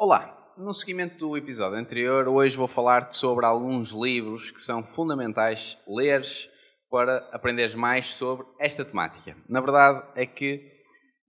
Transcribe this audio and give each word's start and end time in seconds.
Olá, 0.00 0.54
no 0.56 0.72
seguimento 0.72 1.18
do 1.18 1.36
episódio 1.36 1.76
anterior, 1.76 2.28
hoje 2.28 2.56
vou 2.56 2.68
falar-te 2.68 3.16
sobre 3.16 3.44
alguns 3.44 3.90
livros 3.90 4.48
que 4.48 4.62
são 4.62 4.84
fundamentais 4.84 5.76
leres 5.88 6.48
para 6.88 7.16
aprenderes 7.32 7.74
mais 7.74 8.06
sobre 8.06 8.46
esta 8.60 8.84
temática. 8.84 9.36
Na 9.48 9.60
verdade 9.60 10.06
é 10.14 10.24
que 10.24 10.62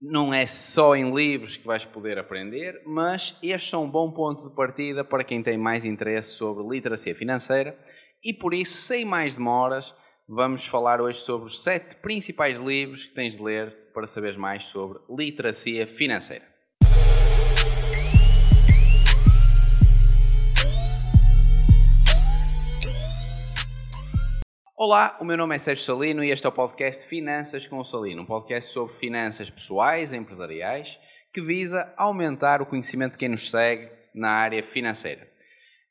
não 0.00 0.32
é 0.32 0.46
só 0.46 0.94
em 0.94 1.12
livros 1.12 1.56
que 1.56 1.66
vais 1.66 1.84
poder 1.84 2.16
aprender, 2.16 2.80
mas 2.86 3.36
estes 3.42 3.68
são 3.68 3.86
um 3.86 3.90
bom 3.90 4.12
ponto 4.12 4.48
de 4.48 4.54
partida 4.54 5.02
para 5.02 5.24
quem 5.24 5.42
tem 5.42 5.58
mais 5.58 5.84
interesse 5.84 6.34
sobre 6.34 6.62
literacia 6.62 7.12
financeira 7.12 7.76
e 8.22 8.32
por 8.32 8.54
isso, 8.54 8.82
sem 8.82 9.04
mais 9.04 9.34
demoras, 9.34 9.92
vamos 10.28 10.64
falar 10.64 11.00
hoje 11.00 11.18
sobre 11.18 11.48
os 11.48 11.60
sete 11.64 11.96
principais 11.96 12.60
livros 12.60 13.04
que 13.04 13.14
tens 13.14 13.36
de 13.36 13.42
ler 13.42 13.90
para 13.92 14.06
saberes 14.06 14.36
mais 14.36 14.62
sobre 14.66 15.00
literacia 15.10 15.88
financeira. 15.88 16.59
Olá, 24.82 25.14
o 25.20 25.26
meu 25.26 25.36
nome 25.36 25.54
é 25.54 25.58
Sérgio 25.58 25.84
Salino 25.84 26.24
e 26.24 26.30
este 26.30 26.46
é 26.46 26.48
o 26.48 26.52
podcast 26.52 27.06
Finanças 27.06 27.66
com 27.66 27.76
o 27.76 27.84
Salino, 27.84 28.22
um 28.22 28.24
podcast 28.24 28.72
sobre 28.72 28.94
finanças 28.94 29.50
pessoais 29.50 30.14
e 30.14 30.16
empresariais 30.16 30.98
que 31.34 31.42
visa 31.42 31.92
aumentar 31.98 32.62
o 32.62 32.66
conhecimento 32.66 33.12
de 33.12 33.18
quem 33.18 33.28
nos 33.28 33.50
segue 33.50 33.90
na 34.14 34.30
área 34.30 34.62
financeira. 34.62 35.28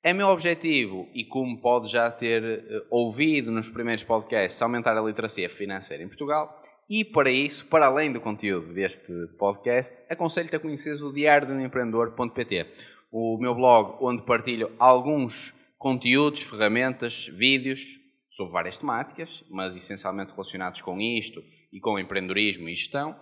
É 0.02 0.12
meu 0.12 0.28
objetivo, 0.30 1.08
e 1.14 1.24
como 1.24 1.62
pode 1.62 1.92
já 1.92 2.10
ter 2.10 2.42
uh, 2.44 2.88
ouvido 2.90 3.52
nos 3.52 3.70
primeiros 3.70 4.04
podcasts, 4.04 4.60
aumentar 4.60 4.98
a 4.98 5.02
literacia 5.04 5.48
financeira 5.48 6.04
em 6.04 6.08
Portugal. 6.08 6.60
E 6.90 7.06
para 7.06 7.30
isso, 7.30 7.68
para 7.68 7.86
além 7.86 8.12
do 8.12 8.20
conteúdo 8.20 8.74
deste 8.74 9.14
podcast, 9.38 10.04
aconselho-te 10.10 10.56
a 10.56 10.60
conheceres 10.60 11.04
o 11.04 11.14
diário 11.14 11.46
de 11.46 11.54
um 11.54 11.60
empreendedor.pt, 11.60 12.66
o 13.12 13.38
meu 13.40 13.54
blog 13.54 13.98
onde 14.02 14.24
partilho 14.24 14.72
alguns 14.80 15.54
conteúdos, 15.78 16.42
ferramentas, 16.42 17.28
vídeos, 17.28 18.09
sobre 18.30 18.54
várias 18.54 18.78
temáticas, 18.78 19.44
mas 19.50 19.76
essencialmente 19.76 20.32
relacionados 20.32 20.82
com 20.82 21.00
isto 21.00 21.42
e 21.74 21.80
com 21.80 21.98
empreendedorismo 21.98 22.70
e 22.70 22.76
gestão. 22.76 23.20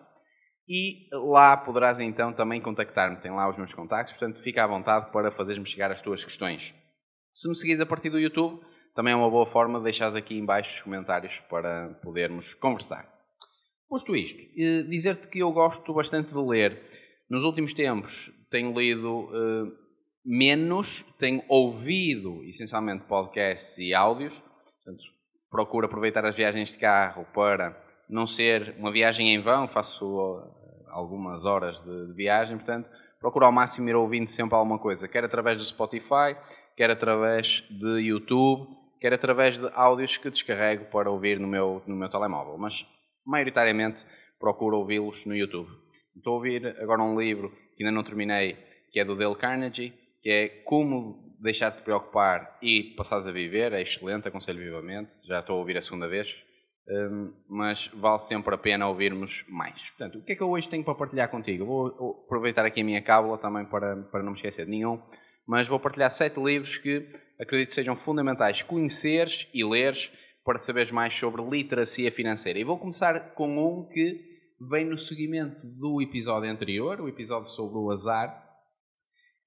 E 0.67 1.07
lá 1.13 1.55
poderás 1.55 1.99
então 1.99 2.33
também 2.33 2.61
contactar-me, 2.61 3.21
tem 3.21 3.31
lá 3.31 3.49
os 3.49 3.57
meus 3.57 3.73
contactos, 3.73 4.13
portanto 4.17 4.43
fica 4.43 4.63
à 4.63 4.67
vontade 4.67 5.11
para 5.11 5.31
fazeres-me 5.31 5.65
chegar 5.65 5.91
as 5.91 6.01
tuas 6.01 6.25
questões. 6.25 6.75
Se 7.31 7.47
me 7.47 7.55
seguires 7.55 7.79
a 7.79 7.85
partir 7.85 8.09
do 8.09 8.19
YouTube, 8.19 8.59
também 8.93 9.13
é 9.13 9.15
uma 9.15 9.29
boa 9.29 9.45
forma 9.45 9.77
de 9.77 9.85
deixares 9.85 10.15
aqui 10.15 10.37
em 10.37 10.43
baixo 10.43 10.75
os 10.75 10.81
comentários 10.81 11.39
para 11.41 11.93
podermos 12.03 12.53
conversar. 12.55 13.07
Posto 13.87 14.15
isto, 14.15 14.43
eh, 14.57 14.83
dizer-te 14.83 15.29
que 15.29 15.39
eu 15.39 15.51
gosto 15.53 15.93
bastante 15.93 16.33
de 16.33 16.39
ler. 16.39 16.81
Nos 17.29 17.43
últimos 17.43 17.73
tempos 17.73 18.29
tenho 18.49 18.77
lido 18.77 19.25
uh, 19.25 19.71
menos, 20.25 21.03
tenho 21.17 21.41
ouvido 21.47 22.43
essencialmente 22.43 23.05
podcasts 23.05 23.77
e 23.77 23.93
áudios, 23.93 24.43
Portanto, 24.87 25.03
procuro 25.51 25.85
aproveitar 25.85 26.25
as 26.25 26.33
viagens 26.33 26.71
de 26.71 26.77
carro 26.77 27.25
para 27.33 27.77
não 28.09 28.25
ser 28.25 28.73
uma 28.79 28.89
viagem 28.89 29.35
em 29.35 29.39
vão, 29.41 29.67
faço 29.67 30.05
uh, 30.05 30.41
algumas 30.87 31.43
horas 31.43 31.83
de, 31.83 32.07
de 32.07 32.13
viagem, 32.13 32.55
portanto, 32.55 32.89
procuro 33.19 33.45
ao 33.45 33.51
máximo 33.51 33.89
ir 33.89 33.95
ouvindo 33.95 34.27
sempre 34.27 34.55
alguma 34.55 34.79
coisa, 34.79 35.05
quer 35.05 35.25
através 35.25 35.59
do 35.59 35.65
Spotify, 35.65 36.37
quer 36.77 36.89
através 36.89 37.65
de 37.69 37.99
YouTube, 37.99 38.65
quer 39.01 39.11
através 39.13 39.59
de 39.59 39.69
áudios 39.73 40.15
que 40.15 40.29
descarrego 40.29 40.85
para 40.85 41.11
ouvir 41.11 41.37
no 41.37 41.49
meu, 41.49 41.83
no 41.85 41.97
meu 41.97 42.07
telemóvel, 42.07 42.57
mas 42.57 42.87
maioritariamente 43.25 44.05
procuro 44.39 44.77
ouvi-los 44.77 45.25
no 45.25 45.35
YouTube. 45.35 45.69
Estou 46.15 46.31
a 46.31 46.35
ouvir 46.37 46.65
agora 46.81 47.03
um 47.03 47.19
livro 47.19 47.51
que 47.75 47.83
ainda 47.83 47.93
não 47.93 48.05
terminei, 48.05 48.57
que 48.89 49.01
é 49.01 49.03
do 49.03 49.17
Dale 49.17 49.35
Carnegie, 49.35 49.93
que 50.21 50.29
é 50.29 50.47
Como 50.63 51.26
deixar 51.39 51.69
de 51.69 51.77
te 51.77 51.83
preocupar 51.83 52.57
e 52.61 52.95
passares 52.95 53.27
a 53.27 53.31
viver, 53.31 53.73
é 53.73 53.81
excelente, 53.81 54.27
aconselho 54.27 54.59
vivamente. 54.59 55.13
Já 55.27 55.39
estou 55.39 55.55
a 55.55 55.59
ouvir 55.59 55.77
a 55.77 55.81
segunda 55.81 56.07
vez, 56.07 56.35
hum, 56.89 57.33
mas 57.49 57.87
vale 57.93 58.19
sempre 58.19 58.53
a 58.55 58.57
pena 58.57 58.87
ouvirmos 58.87 59.45
mais. 59.47 59.89
Portanto, 59.89 60.19
o 60.19 60.23
que 60.23 60.33
é 60.33 60.35
que 60.35 60.41
eu 60.41 60.49
hoje 60.49 60.67
tenho 60.67 60.83
para 60.83 60.95
partilhar 60.95 61.29
contigo? 61.29 61.65
Vou 61.65 62.23
aproveitar 62.25 62.65
aqui 62.65 62.81
a 62.81 62.83
minha 62.83 63.01
cábula 63.01 63.37
também 63.37 63.65
para, 63.65 63.95
para 64.03 64.21
não 64.21 64.31
me 64.31 64.35
esquecer 64.35 64.65
de 64.65 64.71
nenhum, 64.71 65.01
mas 65.47 65.67
vou 65.67 65.79
partilhar 65.79 66.09
sete 66.09 66.39
livros 66.39 66.77
que 66.77 67.07
acredito 67.39 67.73
sejam 67.73 67.95
fundamentais 67.95 68.61
conheceres 68.61 69.47
e 69.53 69.63
leres 69.63 70.11
para 70.43 70.57
saberes 70.57 70.91
mais 70.91 71.13
sobre 71.13 71.41
literacia 71.43 72.11
financeira. 72.11 72.57
E 72.57 72.63
vou 72.63 72.79
começar 72.79 73.33
com 73.33 73.57
um 73.57 73.87
que 73.87 74.37
vem 74.59 74.85
no 74.85 74.97
seguimento 74.97 75.59
do 75.63 76.01
episódio 76.01 76.49
anterior, 76.49 76.99
o 76.99 77.07
episódio 77.07 77.47
sobre 77.49 77.77
o 77.77 77.91
azar, 77.91 78.46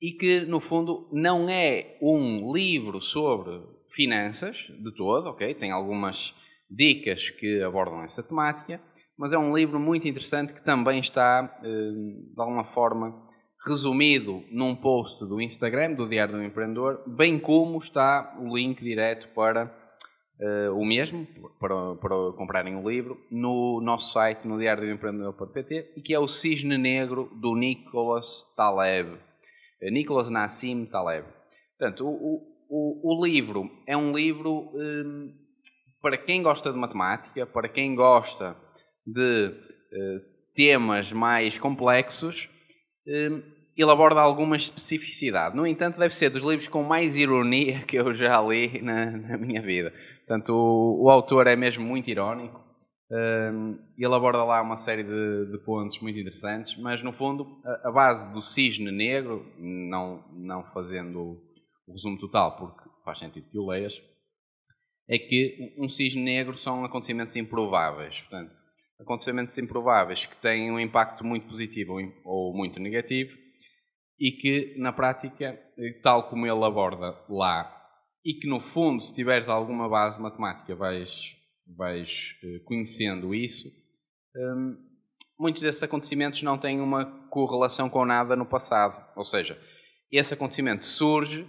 e 0.00 0.12
que, 0.12 0.40
no 0.46 0.60
fundo, 0.60 1.08
não 1.12 1.48
é 1.48 1.96
um 2.00 2.52
livro 2.52 3.00
sobre 3.00 3.60
finanças 3.90 4.72
de 4.78 4.94
todo, 4.94 5.28
ok? 5.28 5.54
Tem 5.54 5.70
algumas 5.70 6.34
dicas 6.70 7.30
que 7.30 7.62
abordam 7.62 8.02
essa 8.02 8.22
temática, 8.22 8.80
mas 9.18 9.32
é 9.32 9.38
um 9.38 9.54
livro 9.54 9.78
muito 9.78 10.08
interessante 10.08 10.54
que 10.54 10.64
também 10.64 11.00
está, 11.00 11.60
eh, 11.62 11.68
de 12.34 12.40
alguma 12.40 12.64
forma, 12.64 13.28
resumido 13.66 14.42
num 14.50 14.74
post 14.74 15.26
do 15.26 15.40
Instagram, 15.40 15.92
do 15.92 16.08
Diário 16.08 16.36
do 16.36 16.42
Empreendedor, 16.42 17.02
bem 17.06 17.38
como 17.38 17.78
está 17.78 18.36
o 18.40 18.56
link 18.56 18.82
direto 18.82 19.28
para 19.34 19.66
uh, 20.40 20.74
o 20.74 20.84
mesmo, 20.84 21.26
para, 21.58 21.94
para 21.96 22.32
comprarem 22.32 22.76
o 22.76 22.88
livro, 22.88 23.18
no 23.32 23.80
nosso 23.82 24.12
site, 24.12 24.46
no 24.46 24.58
diário 24.58 24.84
do 24.84 24.90
empreendedor.pt, 24.90 25.92
e 25.96 26.00
que 26.00 26.14
é 26.14 26.18
o 26.18 26.26
Cisne 26.26 26.78
Negro 26.78 27.30
do 27.34 27.54
Nicholas 27.54 28.46
Taleb. 28.56 29.18
Nicholas 29.88 30.28
Nassim 30.28 30.84
Taleb. 30.84 31.26
Portanto, 31.78 32.06
o, 32.06 32.42
o, 32.68 33.14
o 33.14 33.24
livro 33.24 33.70
é 33.86 33.96
um 33.96 34.14
livro 34.14 34.70
um, 34.74 35.32
para 36.02 36.16
quem 36.16 36.42
gosta 36.42 36.72
de 36.72 36.78
matemática, 36.78 37.46
para 37.46 37.68
quem 37.68 37.94
gosta 37.94 38.56
de 39.06 39.48
uh, 39.48 40.20
temas 40.54 41.12
mais 41.12 41.58
complexos, 41.58 42.48
um, 43.06 43.42
ele 43.76 43.90
aborda 43.90 44.20
alguma 44.20 44.56
especificidade. 44.56 45.56
No 45.56 45.66
entanto, 45.66 45.98
deve 45.98 46.14
ser 46.14 46.28
dos 46.28 46.42
livros 46.42 46.68
com 46.68 46.82
mais 46.82 47.16
ironia 47.16 47.80
que 47.88 47.96
eu 47.96 48.12
já 48.14 48.40
li 48.42 48.82
na, 48.82 49.10
na 49.10 49.38
minha 49.38 49.62
vida. 49.62 49.92
Portanto, 50.26 50.50
o, 50.50 51.04
o 51.04 51.10
autor 51.10 51.46
é 51.46 51.56
mesmo 51.56 51.84
muito 51.84 52.08
irónico 52.08 52.69
ele 53.10 54.14
aborda 54.14 54.44
lá 54.44 54.62
uma 54.62 54.76
série 54.76 55.02
de, 55.02 55.50
de, 55.50 55.58
pontos 55.64 55.98
muito 56.00 56.18
interessantes, 56.18 56.76
mas 56.76 57.02
no 57.02 57.12
fundo 57.12 57.60
a, 57.84 57.90
base 57.90 58.30
do 58.30 58.40
cisne 58.40 58.92
negro, 58.92 59.44
não, 59.58 60.24
não 60.32 60.62
fazendo 60.62 61.42
o 61.86 61.92
resumo 61.92 62.18
total, 62.18 62.56
porque 62.56 62.88
faz 63.04 63.18
sentido 63.18 63.50
que 63.50 63.58
o 63.58 63.66
leias, 63.66 64.00
é 65.08 65.18
que 65.18 65.74
um 65.76 65.88
cisne 65.88 66.22
negro 66.22 66.56
são 66.56 66.84
acontecimentos 66.84 67.34
improváveis. 67.34 68.20
Portanto, 68.20 68.54
acontecimentos 69.00 69.58
improváveis 69.58 70.26
que 70.26 70.36
têm 70.38 70.70
um 70.70 70.78
impacto 70.78 71.24
muito 71.24 71.48
positivo 71.48 71.94
ou 72.24 72.54
muito 72.54 72.78
negativo 72.78 73.36
e 74.20 74.30
que 74.30 74.76
na 74.78 74.92
prática, 74.92 75.58
tal 76.02 76.28
como 76.28 76.46
ele 76.46 76.64
aborda 76.64 77.18
lá, 77.28 77.76
e 78.24 78.34
que 78.34 78.46
no 78.46 78.60
fundo, 78.60 79.00
se 79.00 79.14
tiveres 79.14 79.48
alguma 79.48 79.88
base 79.88 80.20
matemática, 80.20 80.76
vais 80.76 81.39
vais 81.76 82.34
uh, 82.42 82.64
conhecendo 82.64 83.34
isso, 83.34 83.68
um, 84.36 84.76
muitos 85.38 85.62
desses 85.62 85.82
acontecimentos 85.82 86.42
não 86.42 86.58
têm 86.58 86.80
uma 86.80 87.04
correlação 87.28 87.88
com 87.88 88.04
nada 88.04 88.36
no 88.36 88.46
passado. 88.46 89.02
Ou 89.16 89.24
seja, 89.24 89.58
esse 90.10 90.34
acontecimento 90.34 90.84
surge 90.84 91.46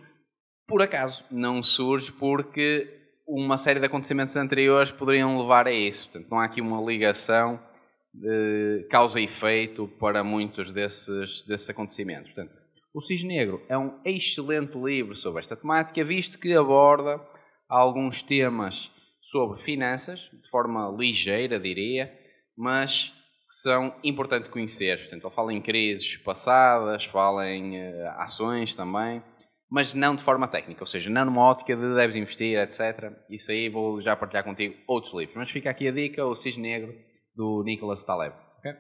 por 0.68 0.82
acaso, 0.82 1.26
não 1.30 1.62
surge 1.62 2.14
porque 2.14 2.88
uma 3.28 3.58
série 3.58 3.80
de 3.80 3.86
acontecimentos 3.86 4.38
anteriores 4.38 4.92
poderiam 4.92 5.38
levar 5.38 5.68
a 5.68 5.74
isso. 5.74 6.10
Portanto, 6.10 6.32
não 6.32 6.40
há 6.40 6.46
aqui 6.46 6.62
uma 6.62 6.82
ligação 6.82 7.62
de 8.14 8.88
causa 8.90 9.20
e 9.20 9.26
efeito 9.26 9.88
para 10.00 10.24
muitos 10.24 10.72
desses, 10.72 11.44
desses 11.44 11.70
acontecimentos. 11.70 12.32
Portanto, 12.32 12.54
o 12.94 13.02
Cisne 13.02 13.36
Negro 13.36 13.62
é 13.70 13.78
um 13.78 14.00
excelente 14.06 14.78
livro 14.78 15.16
sobre 15.16 15.40
esta 15.40 15.56
temática, 15.56 16.04
visto 16.04 16.40
que 16.40 16.54
aborda 16.54 17.22
alguns 17.70 18.22
temas 18.22 18.92
sobre 19.22 19.60
finanças, 19.60 20.32
de 20.34 20.50
forma 20.50 20.94
ligeira, 20.98 21.60
diria, 21.60 22.12
mas 22.58 23.14
que 23.48 23.56
são 23.56 23.94
importantes 24.04 24.50
conhecer. 24.50 24.98
Portanto, 24.98 25.28
ele 25.28 25.36
fala 25.36 25.54
em 25.54 25.62
crises 25.62 26.18
passadas, 26.18 27.06
fala 27.06 27.48
em 27.50 27.78
uh, 27.78 28.08
ações 28.18 28.76
também, 28.76 29.22
mas 29.70 29.94
não 29.94 30.16
de 30.16 30.24
forma 30.24 30.48
técnica, 30.48 30.82
ou 30.82 30.88
seja, 30.88 31.10
não 31.10 31.26
numa 31.26 31.44
ótica 31.44 31.76
de 31.76 31.96
deves 31.96 32.16
investir, 32.16 32.58
etc. 32.58 33.14
Isso 33.30 33.52
aí 33.52 33.70
vou 33.70 34.02
já 34.02 34.16
partilhar 34.16 34.44
contigo 34.44 34.76
outros 34.88 35.14
livros. 35.14 35.36
Mas 35.36 35.52
fica 35.52 35.70
aqui 35.70 35.88
a 35.88 35.92
dica, 35.92 36.26
O 36.26 36.34
Cisne 36.34 36.64
Negro, 36.64 36.94
do 37.36 37.62
Nicholas 37.64 38.04
Taleb. 38.04 38.34
Okay? 38.60 38.74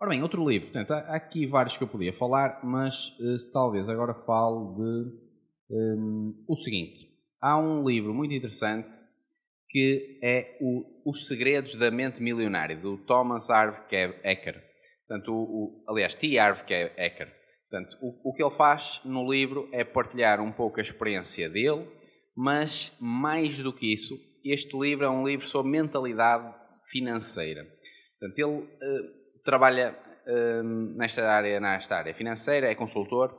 Ora 0.00 0.10
bem, 0.10 0.22
outro 0.22 0.48
livro. 0.48 0.70
Portanto, 0.70 0.92
há 0.92 1.16
aqui 1.16 1.46
vários 1.46 1.76
que 1.76 1.82
eu 1.82 1.88
podia 1.88 2.12
falar, 2.12 2.60
mas 2.62 3.08
uh, 3.18 3.52
talvez 3.52 3.88
agora 3.88 4.14
falo 4.14 4.76
de 4.76 5.74
um, 5.74 6.44
o 6.48 6.56
seguinte. 6.56 7.10
Há 7.40 7.58
um 7.58 7.86
livro 7.86 8.14
muito 8.14 8.34
interessante 8.34 8.90
que 9.72 10.18
é 10.22 10.58
o 10.60 10.84
Os 11.10 11.26
Segredos 11.26 11.74
da 11.74 11.90
Mente 11.90 12.22
Milionária, 12.22 12.76
do 12.76 12.98
Thomas 12.98 13.48
Harv 13.48 13.78
Eker. 13.90 14.62
Portanto, 15.08 15.32
o, 15.32 15.42
o, 15.42 15.84
aliás, 15.88 16.14
T. 16.14 16.38
Harv 16.38 16.60
Eker. 16.68 17.32
Portanto, 17.70 17.96
o, 18.02 18.30
o 18.30 18.34
que 18.34 18.42
ele 18.42 18.54
faz 18.54 19.00
no 19.02 19.32
livro 19.32 19.66
é 19.72 19.82
partilhar 19.82 20.42
um 20.42 20.52
pouco 20.52 20.78
a 20.78 20.82
experiência 20.82 21.48
dele, 21.48 21.88
mas 22.36 22.94
mais 23.00 23.60
do 23.62 23.72
que 23.72 23.90
isso, 23.90 24.14
este 24.44 24.78
livro 24.78 25.06
é 25.06 25.08
um 25.08 25.26
livro 25.26 25.46
sobre 25.46 25.72
mentalidade 25.72 26.54
financeira. 26.90 27.66
Portanto, 28.20 28.38
ele 28.38 28.58
uh, 28.58 29.42
trabalha 29.42 29.96
uh, 30.26 30.62
nesta, 30.96 31.26
área, 31.26 31.58
nesta 31.58 31.96
área 31.96 32.14
financeira, 32.14 32.70
é 32.70 32.74
consultor, 32.74 33.34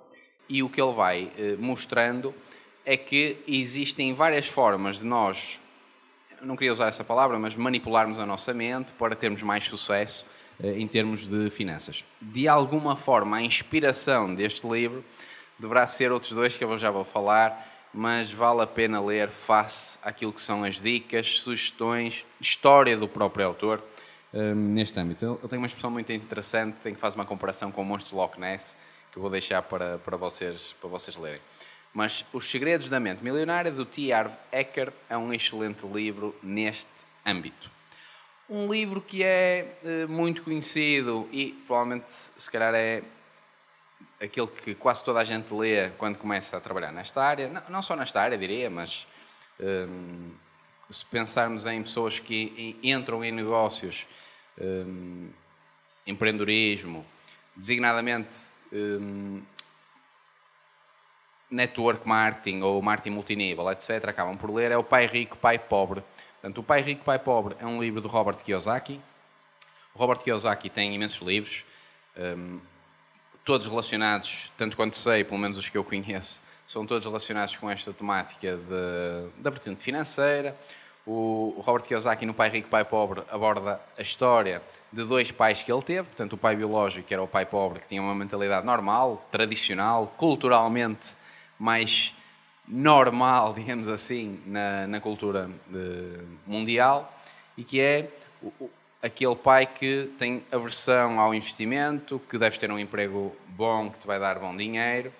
e 0.50 0.63
o 0.63 0.69
que 0.69 0.81
ele 0.81 0.94
vai 0.94 1.25
uh, 1.25 1.62
mostrando 1.62 2.33
é 2.85 2.97
que 2.97 3.38
existem 3.47 4.13
várias 4.13 4.47
formas 4.47 5.00
de 5.00 5.06
nós, 5.06 5.59
não 6.45 6.56
queria 6.56 6.74
usar 6.74 6.88
essa 6.88 7.04
palavra, 7.04 7.40
mas 7.40 7.56
manipularmos 7.56 8.19
a 8.19 8.25
nossa 8.25 8.54
mente 8.54 8.92
para 8.94 9.16
termos 9.16 9.42
mais 9.42 9.63
sucesso 9.63 10.25
em 10.62 10.88
termos 10.88 11.28
de 11.28 11.50
finanças. 11.50 12.06
De 12.22 12.48
alguma 12.48 12.95
forma, 12.95 13.38
a 13.38 13.42
inspiração 13.42 14.34
deste 14.34 14.68
livro 14.68 15.04
deverá 15.60 15.86
ser 15.88 16.12
outros 16.12 16.31
dois 16.31 16.57
que 16.57 16.63
eu 16.63 16.78
já 16.78 16.92
vou 16.92 17.04
falar, 17.04 17.68
mas 17.94 18.31
vale 18.31 18.62
a 18.62 18.68
pena 18.68 19.01
ler 19.01 19.30
face 19.30 20.00
àquilo 20.01 20.34
que 20.34 20.42
são 20.42 20.63
as 20.63 20.81
dicas, 20.81 21.40
sugestões, 21.40 22.25
história 22.42 22.98
do 22.98 23.07
próprio 23.07 23.45
autor 23.45 23.84
um, 24.34 24.56
neste 24.56 25.00
âmbito. 25.00 25.38
Ele 25.40 25.48
tem 25.48 25.57
uma 25.57 25.68
expressão 25.68 25.92
muito 25.92 26.12
interessante 26.12 26.90
em 26.90 26.94
que 26.94 27.00
faz 27.00 27.16
uma 27.16 27.25
comparação 27.25 27.72
com 27.72 27.81
o 27.81 27.86
monstro 27.86 28.18
Loch 28.18 28.40
Ness, 28.40 28.75
que 29.12 29.18
eu 29.18 29.22
vou 29.22 29.30
deixar 29.30 29.62
para, 29.62 30.00
para, 30.00 30.18
vocês, 30.18 30.75
para 30.80 30.90
vocês 30.90 31.16
lerem. 31.18 31.40
Mas 31.94 32.25
Os 32.34 32.50
Segredos 32.50 32.90
da 32.90 33.00
Mente 33.00 33.24
Milionária, 33.24 33.72
do 33.72 33.86
T. 33.86 34.12
Harv 34.12 34.34
Eker, 34.51 34.92
é 35.07 35.16
um 35.16 35.31
excelente 35.31 35.86
livro 35.86 36.36
neste 36.42 36.90
âmbito. 37.25 37.69
Um 38.50 38.72
livro 38.72 39.00
que 39.00 39.24
é 39.24 39.78
uh, 39.84 40.12
muito 40.12 40.42
conhecido 40.44 41.30
e 41.31 41.54
provavelmente, 41.68 42.12
se 42.12 42.51
calhar, 42.51 42.74
é 42.74 43.04
aquele 44.19 44.48
que 44.48 44.74
quase 44.74 45.04
toda 45.04 45.19
a 45.19 45.24
gente 45.24 45.54
lê 45.54 45.90
quando 45.92 46.18
começa 46.18 46.57
a 46.57 46.60
trabalhar 46.60 46.92
nesta 46.92 47.22
área, 47.22 47.48
não, 47.48 47.62
não 47.69 47.81
só 47.81 47.95
nesta 47.95 48.22
área, 48.22 48.38
diria, 48.38 48.69
mas 48.69 49.07
um, 49.60 50.31
se 50.90 51.06
pensarmos 51.06 51.66
em 51.66 51.81
pessoas 51.84 52.19
que 52.19 52.78
entram 52.81 53.24
em 53.24 53.31
negócios, 53.31 54.07
um, 54.60 55.30
empreendedorismo, 56.06 57.06
designadamente 57.56 58.51
um, 58.72 59.42
network 61.54 62.08
marketing 62.08 62.62
ou 62.62 62.82
marketing 62.82 63.12
multinível, 63.12 63.70
etc., 63.72 64.06
acabam 64.08 64.36
por 64.36 64.52
ler, 64.52 64.72
é 64.72 64.78
o 64.78 64.84
Pai 64.84 65.06
Rico, 65.06 65.38
Pai 65.38 65.60
Pobre. 65.60 66.04
Portanto, 66.42 66.58
o 66.58 66.64
Pai 66.64 66.82
Rico, 66.82 67.06
Pai 67.06 67.20
Pobre 67.20 67.56
é 67.60 67.66
um 67.66 67.80
livro 67.80 68.02
do 68.02 68.08
Robert 68.08 68.38
Kiyosaki. 68.38 69.00
O 69.94 70.00
Robert 70.00 70.18
Kiyosaki 70.18 70.70
tem 70.70 70.94
imensos 70.94 71.26
livros. 71.26 71.64
Um, 72.18 72.60
todos 73.46 73.68
relacionados, 73.68 74.52
tanto 74.58 74.76
quanto 74.76 74.96
sei, 74.96 75.24
pelo 75.24 75.40
menos 75.40 75.58
os 75.58 75.70
que 75.70 75.78
eu 75.78 75.84
conheço, 75.84 76.42
são 76.66 76.86
todos 76.86 77.06
relacionados 77.06 77.56
com 77.56 77.70
esta 77.70 77.94
temática 77.94 78.58
de, 78.58 79.42
da 79.42 79.50
vertente 79.50 79.84
financeira. 79.84 80.58
O, 81.06 81.62
Robert 81.64 81.84
Kiyosaki, 81.84 82.26
no 82.26 82.34
Pai 82.34 82.50
Rico, 82.50 82.70
Pai 82.70 82.84
Pobre, 82.84 83.24
aborda 83.30 83.80
a 83.98 84.02
história 84.02 84.62
de 84.92 85.04
dois 85.04 85.32
pais 85.32 85.62
que 85.62 85.72
ele 85.72 85.82
teve. 85.82 86.08
Portanto, 86.08 86.34
o 86.34 86.38
pai 86.38 86.56
biológico, 86.56 87.06
que 87.06 87.14
era 87.14 87.22
o 87.22 87.28
pai 87.28 87.46
pobre, 87.46 87.80
que 87.80 87.88
tinha 87.88 88.02
uma 88.02 88.16
mentalidade 88.16 88.66
normal, 88.66 89.24
tradicional, 89.30 90.14
culturalmente 90.18 91.16
mais 91.63 92.13
normal, 92.68 93.54
digamos 93.56 93.88
assim, 93.88 94.42
na, 94.45 94.86
na 94.86 95.00
cultura 95.00 95.50
de, 95.68 96.19
mundial, 96.45 97.18
e 97.57 97.63
que 97.63 97.80
é 97.80 98.10
aquele 99.01 99.36
pai 99.36 99.65
que 99.65 100.12
tem 100.18 100.44
aversão 100.51 101.19
ao 101.21 101.33
investimento, 101.33 102.21
que 102.30 102.38
deve 102.38 102.57
ter 102.57 102.69
um 102.69 102.77
emprego 102.77 103.33
bom, 103.48 103.89
que 103.89 103.98
te 103.98 104.06
vai 104.06 104.19
dar 104.19 104.39
bom 104.39 104.56
dinheiro, 104.56 105.13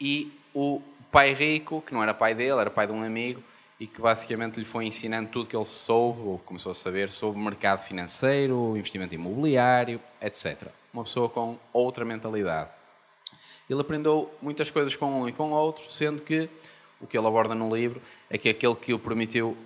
e 0.00 0.32
o 0.54 0.80
pai 1.10 1.32
rico, 1.32 1.82
que 1.84 1.92
não 1.92 2.00
era 2.00 2.14
pai 2.14 2.32
dele, 2.32 2.60
era 2.60 2.70
pai 2.70 2.86
de 2.86 2.92
um 2.92 3.02
amigo, 3.02 3.42
e 3.80 3.86
que 3.86 4.00
basicamente 4.00 4.58
lhe 4.58 4.64
foi 4.64 4.86
ensinando 4.86 5.30
tudo 5.30 5.48
que 5.48 5.56
ele 5.56 5.64
soube, 5.64 6.20
ou 6.20 6.38
começou 6.38 6.70
a 6.70 6.74
saber, 6.74 7.10
sobre 7.10 7.40
o 7.40 7.42
mercado 7.42 7.80
financeiro, 7.80 8.76
investimento 8.76 9.16
imobiliário, 9.16 10.00
etc. 10.22 10.68
Uma 10.92 11.02
pessoa 11.02 11.28
com 11.28 11.58
outra 11.72 12.04
mentalidade. 12.04 12.77
Ele 13.68 13.80
aprendeu 13.80 14.30
muitas 14.40 14.70
coisas 14.70 14.96
com 14.96 15.22
um 15.22 15.28
e 15.28 15.32
com 15.32 15.50
outro, 15.50 15.90
sendo 15.90 16.22
que 16.22 16.48
o 17.00 17.06
que 17.06 17.16
ele 17.16 17.26
aborda 17.26 17.54
no 17.54 17.74
livro 17.74 18.00
é 18.28 18.38
que 18.38 18.48
aquele 18.48 18.74
que 18.74 18.92
o 18.92 18.98
permitiu 18.98 19.56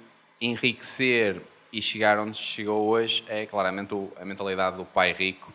enriquecer 0.41 1.41
e 1.73 1.81
chegar 1.81 2.19
onde 2.19 2.37
chegou 2.37 2.89
hoje 2.89 3.25
é 3.29 3.47
claramente 3.47 3.95
a 4.21 4.25
mentalidade 4.25 4.77
do 4.77 4.85
pai 4.85 5.13
rico 5.13 5.53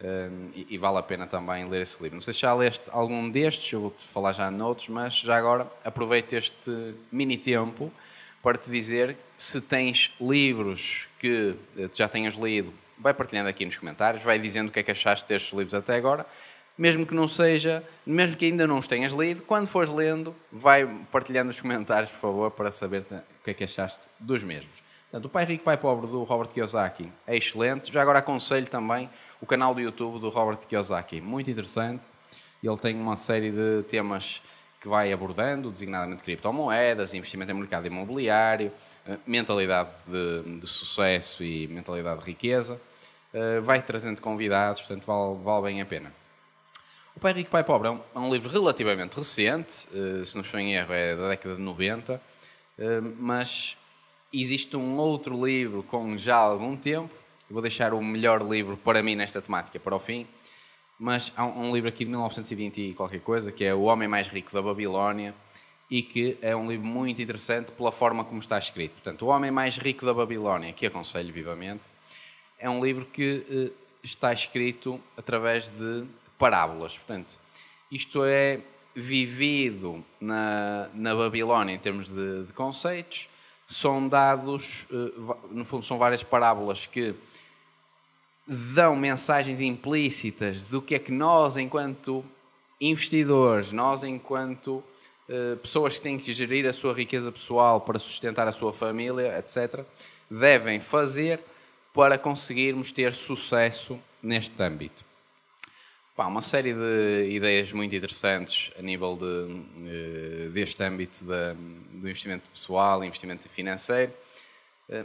um, 0.00 0.48
e, 0.54 0.66
e, 0.70 0.78
vale 0.78 0.98
a 0.98 1.02
pena 1.02 1.26
também 1.26 1.68
ler 1.68 1.82
esse 1.82 2.00
livro. 2.00 2.14
Não 2.14 2.20
sei 2.20 2.32
se 2.32 2.40
já 2.40 2.54
leste 2.54 2.88
algum 2.92 3.28
destes, 3.28 3.72
eu 3.72 3.80
vou-te 3.80 4.04
falar 4.04 4.32
já 4.32 4.48
noutros, 4.48 4.88
mas 4.88 5.18
já 5.18 5.36
agora 5.36 5.70
aproveito 5.84 6.34
este 6.34 6.94
mini 7.10 7.36
tempo 7.36 7.92
para 8.40 8.56
te 8.56 8.70
dizer 8.70 9.16
se 9.36 9.60
tens 9.60 10.14
livros 10.20 11.08
que 11.18 11.56
eh, 11.76 11.88
já 11.92 12.08
tenhas 12.08 12.34
lido, 12.34 12.72
vai 12.96 13.12
partilhando 13.12 13.48
aqui 13.48 13.64
nos 13.64 13.76
comentários, 13.76 14.22
vai 14.22 14.38
dizendo 14.38 14.68
o 14.68 14.72
que 14.72 14.78
é 14.78 14.82
que 14.84 14.92
achaste 14.92 15.28
destes 15.28 15.52
livros 15.52 15.74
até 15.74 15.96
agora. 15.96 16.24
Mesmo 16.78 17.04
que 17.04 17.14
não 17.14 17.26
seja, 17.26 17.82
mesmo 18.06 18.36
que 18.36 18.44
ainda 18.44 18.64
não 18.64 18.78
os 18.78 18.86
tenhas 18.86 19.12
lido, 19.12 19.42
quando 19.42 19.66
fores 19.66 19.90
lendo, 19.90 20.32
vai 20.52 20.86
partilhando 21.10 21.48
nos 21.48 21.60
comentários, 21.60 22.12
por 22.12 22.20
favor, 22.20 22.50
para 22.52 22.70
saber 22.70 23.02
o 23.02 23.44
que 23.44 23.50
é 23.50 23.54
que 23.54 23.64
achaste 23.64 24.08
dos 24.20 24.44
mesmos. 24.44 24.80
Portanto, 25.10 25.24
o 25.24 25.28
Pai 25.28 25.44
Rico, 25.44 25.64
Pai 25.64 25.76
Pobre 25.76 26.06
do 26.06 26.22
Robert 26.22 26.48
Kiyosaki 26.48 27.10
é 27.26 27.36
excelente. 27.36 27.92
Já 27.92 28.00
agora 28.00 28.20
aconselho 28.20 28.68
também 28.68 29.10
o 29.40 29.46
canal 29.46 29.74
do 29.74 29.80
YouTube 29.80 30.20
do 30.20 30.28
Robert 30.28 30.58
Kiyosaki, 30.58 31.20
muito 31.20 31.50
interessante. 31.50 32.08
Ele 32.62 32.76
tem 32.76 32.94
uma 32.94 33.16
série 33.16 33.50
de 33.50 33.82
temas 33.84 34.40
que 34.80 34.86
vai 34.86 35.12
abordando, 35.12 35.70
designadamente 35.70 36.22
criptomoedas, 36.22 37.14
investimento 37.14 37.50
em 37.50 37.54
mercado 37.54 37.86
imobiliário, 37.86 38.70
eh, 39.06 39.18
mentalidade 39.26 39.90
de, 40.06 40.60
de 40.60 40.66
sucesso 40.66 41.42
e 41.42 41.66
mentalidade 41.66 42.20
de 42.20 42.26
riqueza. 42.26 42.80
Eh, 43.32 43.60
vai 43.60 43.82
trazendo 43.82 44.20
convidados, 44.20 44.80
portanto 44.80 45.04
vale, 45.06 45.42
vale 45.42 45.62
bem 45.64 45.80
a 45.80 45.86
pena. 45.86 46.12
O 47.18 47.20
Pai 47.20 47.32
Rico, 47.32 47.50
Pai 47.50 47.64
Pobre 47.64 47.88
é 47.88 47.90
um, 47.90 48.28
é 48.28 48.30
livro 48.30 48.48
relativamente 48.48 49.16
recente, 49.16 49.88
eh, 49.92 50.24
se 50.24 50.36
não 50.36 50.42
estou 50.42 50.60
em 50.60 50.76
erro 50.76 50.92
é 50.92 51.16
da 51.16 51.30
década 51.30 51.56
de 51.56 51.60
90, 51.60 52.22
mas 53.18 53.76
Existe 54.32 54.76
um 54.76 54.96
outro 54.98 55.44
livro 55.44 55.82
com 55.82 56.16
já 56.16 56.36
algum 56.36 56.76
tempo, 56.76 57.12
vou 57.50 57.60
deixar 57.60 57.94
o 57.94 58.00
melhor 58.00 58.42
livro 58.42 58.76
para 58.76 59.02
mim 59.02 59.16
nesta 59.16 59.40
temática 59.40 59.80
para 59.80 59.96
o 59.96 59.98
fim, 59.98 60.28
mas 60.96 61.32
há 61.34 61.44
um 61.44 61.74
livro 61.74 61.88
aqui 61.88 62.04
de 62.04 62.10
1920 62.10 62.80
e 62.90 62.94
qualquer 62.94 63.20
coisa, 63.20 63.50
que 63.50 63.64
é 63.64 63.74
O 63.74 63.84
Homem 63.84 64.06
Mais 64.06 64.28
Rico 64.28 64.52
da 64.52 64.60
Babilónia, 64.60 65.34
e 65.90 66.02
que 66.02 66.38
é 66.42 66.54
um 66.54 66.68
livro 66.68 66.86
muito 66.86 67.22
interessante 67.22 67.72
pela 67.72 67.90
forma 67.90 68.22
como 68.22 68.38
está 68.38 68.58
escrito. 68.58 68.92
Portanto, 68.92 69.22
O 69.22 69.28
Homem 69.28 69.50
Mais 69.50 69.78
Rico 69.78 70.04
da 70.04 70.12
Babilónia, 70.12 70.72
que 70.74 70.86
aconselho 70.86 71.32
vivamente, 71.32 71.86
é 72.58 72.68
um 72.68 72.84
livro 72.84 73.06
que 73.06 73.46
eh, 73.50 73.72
está 74.04 74.30
escrito 74.32 75.00
através 75.16 75.70
de 75.70 76.06
parábolas. 76.38 76.96
Portanto, 76.96 77.38
isto 77.90 78.24
é 78.24 78.60
vivido 78.94 80.04
na, 80.20 80.88
na 80.94 81.14
Babilónia 81.14 81.74
em 81.74 81.78
termos 81.78 82.10
de, 82.10 82.44
de 82.44 82.52
conceitos, 82.52 83.28
são 83.66 84.08
dados, 84.08 84.86
eh, 84.90 85.34
no 85.50 85.64
fundo, 85.64 85.84
são 85.84 85.98
várias 85.98 86.22
parábolas 86.22 86.86
que 86.86 87.14
dão 88.46 88.96
mensagens 88.96 89.60
implícitas 89.60 90.64
do 90.64 90.80
que 90.80 90.94
é 90.94 90.98
que 90.98 91.12
nós, 91.12 91.56
enquanto 91.56 92.24
investidores, 92.80 93.72
nós, 93.72 94.02
enquanto 94.02 94.82
eh, 95.28 95.56
pessoas 95.56 95.96
que 95.96 96.00
têm 96.00 96.18
que 96.18 96.32
gerir 96.32 96.66
a 96.66 96.72
sua 96.72 96.94
riqueza 96.94 97.30
pessoal 97.30 97.82
para 97.82 97.98
sustentar 97.98 98.48
a 98.48 98.52
sua 98.52 98.72
família, 98.72 99.38
etc., 99.38 99.84
devem 100.30 100.80
fazer 100.80 101.40
para 101.92 102.16
conseguirmos 102.18 102.90
ter 102.90 103.12
sucesso 103.12 104.00
neste 104.22 104.60
âmbito. 104.62 105.07
Pá, 106.18 106.26
uma 106.26 106.42
série 106.42 106.74
de 106.74 107.30
ideias 107.30 107.72
muito 107.72 107.94
interessantes 107.94 108.72
a 108.76 108.82
nível 108.82 109.16
de, 109.16 109.62
eh, 109.88 110.48
deste 110.48 110.82
âmbito 110.82 111.24
de, 111.24 111.54
do 111.92 112.08
investimento 112.08 112.50
pessoal, 112.50 113.04
investimento 113.04 113.48
financeiro. 113.48 114.12
Eh, 114.88 115.04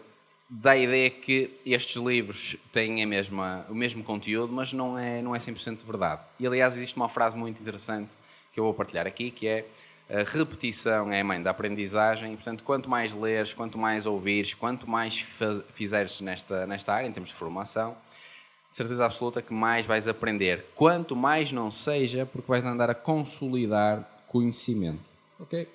dá 0.49 0.71
a 0.71 0.77
ideia 0.77 1.11
que 1.11 1.51
estes 1.63 1.97
livros 1.97 2.57
têm 2.71 3.03
a 3.03 3.05
mesma, 3.05 3.63
o 3.69 3.75
mesmo 3.75 4.03
conteúdo, 4.03 4.51
mas 4.51 4.73
não 4.73 4.97
é, 4.97 5.21
não 5.21 5.35
é 5.35 5.37
100% 5.37 5.85
verdade. 5.85 6.23
E 6.39 6.47
aliás, 6.47 6.75
existe 6.77 6.97
uma 6.97 7.07
frase 7.07 7.37
muito 7.37 7.61
interessante 7.61 8.15
que 8.51 8.59
eu 8.59 8.63
vou 8.63 8.73
partilhar 8.73 9.05
aqui, 9.05 9.29
que 9.29 9.47
é 9.47 9.65
a 10.09 10.23
repetição 10.23 11.11
é 11.11 11.21
a 11.21 11.23
mãe 11.23 11.39
da 11.39 11.51
aprendizagem, 11.51 12.35
portanto, 12.35 12.63
quanto 12.63 12.89
mais 12.89 13.13
leres, 13.13 13.53
quanto 13.53 13.77
mais 13.77 14.07
ouvires, 14.07 14.55
quanto 14.55 14.89
mais 14.89 15.23
fizeres 15.73 16.21
nesta, 16.21 16.65
nesta 16.65 16.91
área, 16.91 17.07
em 17.07 17.11
termos 17.11 17.29
de 17.29 17.35
formação, 17.35 17.95
de 18.73 18.77
certeza 18.77 19.05
absoluta 19.05 19.39
que 19.39 19.53
mais 19.53 19.85
vais 19.85 20.07
aprender. 20.07 20.65
Quanto 20.73 21.15
mais 21.15 21.51
não 21.51 21.69
seja, 21.69 22.25
porque 22.25 22.47
vais 22.47 22.65
andar 22.65 22.89
a 22.89 22.95
consolidar 22.95 24.03
conhecimento. 24.27 25.03
Ok? 25.39 25.69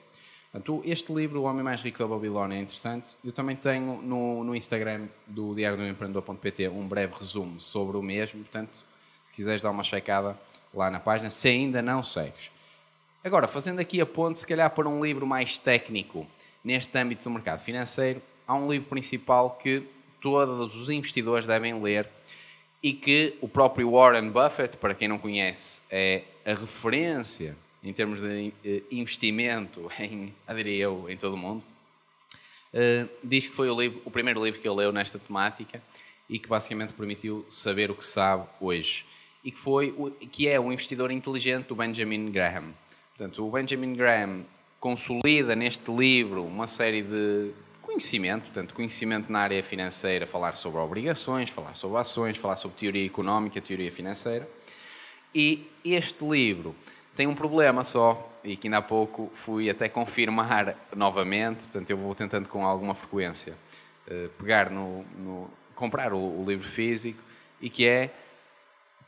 Portanto, 0.50 0.82
este 0.84 1.12
livro, 1.12 1.42
O 1.42 1.44
Homem 1.44 1.62
Mais 1.62 1.80
Rico 1.80 1.96
da 1.96 2.08
Babilónia, 2.08 2.56
é 2.56 2.60
interessante. 2.60 3.16
Eu 3.24 3.30
também 3.30 3.54
tenho 3.54 4.02
no, 4.02 4.42
no 4.42 4.52
Instagram 4.52 5.06
do 5.28 5.54
Diário 5.54 5.78
do 5.78 5.86
Empreendedor.pt 5.86 6.70
um 6.70 6.88
breve 6.88 7.14
resumo 7.14 7.60
sobre 7.60 7.96
o 7.96 8.02
mesmo. 8.02 8.40
Portanto, 8.40 8.84
se 9.26 9.32
quiseres 9.32 9.62
dar 9.62 9.70
uma 9.70 9.84
checada, 9.84 10.36
lá 10.74 10.90
na 10.90 10.98
página, 10.98 11.30
se 11.30 11.46
ainda 11.46 11.80
não 11.80 12.02
segues. 12.02 12.50
Agora, 13.22 13.46
fazendo 13.46 13.78
aqui 13.78 14.00
a 14.00 14.06
ponte, 14.06 14.40
se 14.40 14.46
calhar 14.46 14.68
para 14.70 14.88
um 14.88 15.00
livro 15.04 15.24
mais 15.24 15.56
técnico 15.56 16.26
neste 16.64 16.98
âmbito 16.98 17.22
do 17.22 17.30
mercado 17.30 17.60
financeiro, 17.60 18.20
há 18.44 18.56
um 18.56 18.68
livro 18.68 18.88
principal 18.88 19.52
que 19.52 19.86
todos 20.20 20.74
os 20.74 20.90
investidores 20.90 21.46
devem 21.46 21.80
ler 21.80 22.10
e 22.82 22.92
que 22.92 23.36
o 23.40 23.48
próprio 23.48 23.90
Warren 23.90 24.30
Buffett, 24.30 24.76
para 24.76 24.94
quem 24.94 25.08
não 25.08 25.18
conhece, 25.18 25.82
é 25.90 26.22
a 26.44 26.50
referência 26.50 27.56
em 27.82 27.92
termos 27.92 28.22
de 28.22 28.52
eh, 28.64 28.82
investimento, 28.90 29.90
em, 29.98 30.34
diria 30.54 30.84
eu, 30.84 31.06
em 31.08 31.16
todo 31.16 31.34
o 31.34 31.36
mundo, 31.36 31.64
uh, 32.72 33.08
diz 33.22 33.46
que 33.46 33.54
foi 33.54 33.70
o, 33.70 33.80
livro, 33.80 34.00
o 34.04 34.10
primeiro 34.10 34.44
livro 34.44 34.60
que 34.60 34.68
ele 34.68 34.76
leu 34.76 34.92
nesta 34.92 35.18
temática 35.18 35.82
e 36.28 36.38
que 36.38 36.48
basicamente 36.48 36.92
permitiu 36.92 37.46
saber 37.48 37.90
o 37.90 37.94
que 37.94 38.04
sabe 38.04 38.46
hoje. 38.60 39.06
E 39.44 39.50
que, 39.52 39.58
foi, 39.58 39.94
que 40.32 40.48
é 40.48 40.58
o 40.58 40.72
investidor 40.72 41.10
inteligente 41.10 41.68
do 41.68 41.74
Benjamin 41.74 42.30
Graham. 42.30 42.74
Portanto, 43.16 43.46
o 43.46 43.50
Benjamin 43.50 43.94
Graham 43.94 44.44
consolida 44.78 45.56
neste 45.56 45.90
livro 45.90 46.44
uma 46.44 46.66
série 46.66 47.02
de 47.02 47.52
conhecimento, 47.98 48.42
portanto, 48.44 48.74
conhecimento 48.74 49.30
na 49.30 49.40
área 49.40 49.60
financeira, 49.60 50.24
falar 50.24 50.56
sobre 50.56 50.78
obrigações, 50.78 51.50
falar 51.50 51.74
sobre 51.74 51.98
ações, 51.98 52.36
falar 52.38 52.54
sobre 52.54 52.78
teoria 52.78 53.04
económica, 53.04 53.60
teoria 53.60 53.90
financeira. 53.90 54.48
E 55.34 55.68
este 55.84 56.24
livro 56.24 56.76
tem 57.16 57.26
um 57.26 57.34
problema 57.34 57.82
só, 57.82 58.32
e 58.44 58.56
que 58.56 58.68
ainda 58.68 58.78
há 58.78 58.82
pouco 58.82 59.28
fui 59.32 59.68
até 59.68 59.88
confirmar 59.88 60.76
novamente, 60.94 61.66
portanto, 61.66 61.90
eu 61.90 61.96
vou 61.96 62.14
tentando 62.14 62.48
com 62.48 62.64
alguma 62.64 62.94
frequência 62.94 63.58
eh, 64.06 64.28
pegar 64.38 64.70
no, 64.70 65.02
no 65.16 65.50
comprar 65.74 66.12
o, 66.12 66.18
o 66.18 66.44
livro 66.46 66.66
físico, 66.66 67.20
e 67.60 67.68
que 67.68 67.84
é 67.84 68.14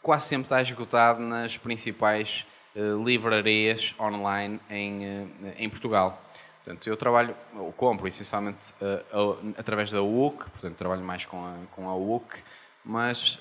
quase 0.03 0.27
sempre 0.27 0.47
está 0.47 0.61
esgotado 0.61 1.21
nas 1.21 1.57
principais 1.57 2.45
uh, 2.75 3.05
livrarias 3.05 3.95
online 4.01 4.59
em, 4.69 5.23
uh, 5.23 5.31
em 5.57 5.71
Portugal. 5.71 6.21
Portanto, 6.65 6.87
eu 6.87 6.97
trabalho, 6.97 7.35
eu 7.55 7.73
compro 7.77 8.07
essencialmente 8.07 8.73
uh, 8.83 9.55
através 9.57 9.91
da 9.91 10.03
UC, 10.03 10.37
portanto, 10.51 10.77
trabalho 10.77 11.03
mais 11.03 11.25
com 11.25 11.45
a, 11.45 11.55
com 11.75 11.89
a 11.89 11.95
UC, 11.95 12.43
mas 12.85 13.39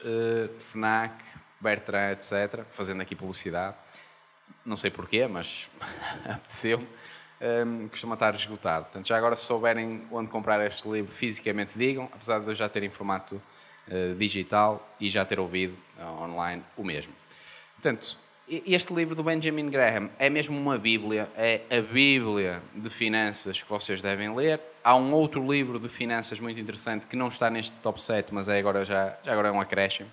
FNAC, 0.60 1.16
Bertrand, 1.60 2.12
etc., 2.12 2.64
fazendo 2.70 3.02
aqui 3.02 3.16
publicidade, 3.16 3.76
não 4.66 4.76
sei 4.76 4.90
porquê, 4.92 5.28
mas 5.28 5.70
apeteceu-me, 6.26 6.88
um, 7.42 7.88
costuma 7.88 8.14
estar 8.14 8.34
esgotado. 8.36 8.86
Portanto, 8.86 9.08
já 9.08 9.18
agora, 9.18 9.36
se 9.36 9.46
souberem 9.46 10.06
onde 10.12 10.30
comprar 10.30 10.66
este 10.66 10.88
livro 10.88 11.12
fisicamente, 11.12 11.78
digam, 11.78 12.10
apesar 12.14 12.40
de 12.40 12.48
eu 12.48 12.56
já 12.56 12.68
ter 12.70 12.84
em 12.84 12.90
formato 12.90 13.42
uh, 13.88 14.16
digital 14.16 14.88
e 15.00 15.10
já 15.10 15.26
ter 15.26 15.40
ouvido 15.40 15.78
uh, 15.98 16.24
online 16.24 16.64
o 16.78 16.84
mesmo. 16.84 17.14
Portanto, 17.76 18.18
este 18.66 18.94
livro 18.94 19.14
do 19.14 19.24
Benjamin 19.24 19.70
Graham 19.70 20.10
é 20.18 20.30
mesmo 20.30 20.58
uma 20.58 20.78
Bíblia, 20.78 21.30
é 21.36 21.62
a 21.70 21.82
Bíblia 21.82 22.64
de 22.74 22.90
finanças 22.90 23.62
que 23.62 23.70
vocês 23.70 24.02
devem 24.02 24.34
ler. 24.36 24.60
Há 24.84 24.96
um 24.96 25.14
outro 25.14 25.46
livro 25.52 25.80
de 25.80 25.88
finanças 25.88 26.40
muito 26.40 26.60
interessante 26.60 27.06
que 27.06 27.16
não 27.16 27.28
está 27.28 27.50
neste 27.50 27.78
top 27.78 28.02
7, 28.02 28.34
mas 28.34 28.50
é 28.50 28.58
agora 28.58 28.84
já, 28.84 29.18
já 29.24 29.32
agora 29.32 29.50
é 29.50 29.52
um 29.52 29.62
acréscimo, 29.62 30.10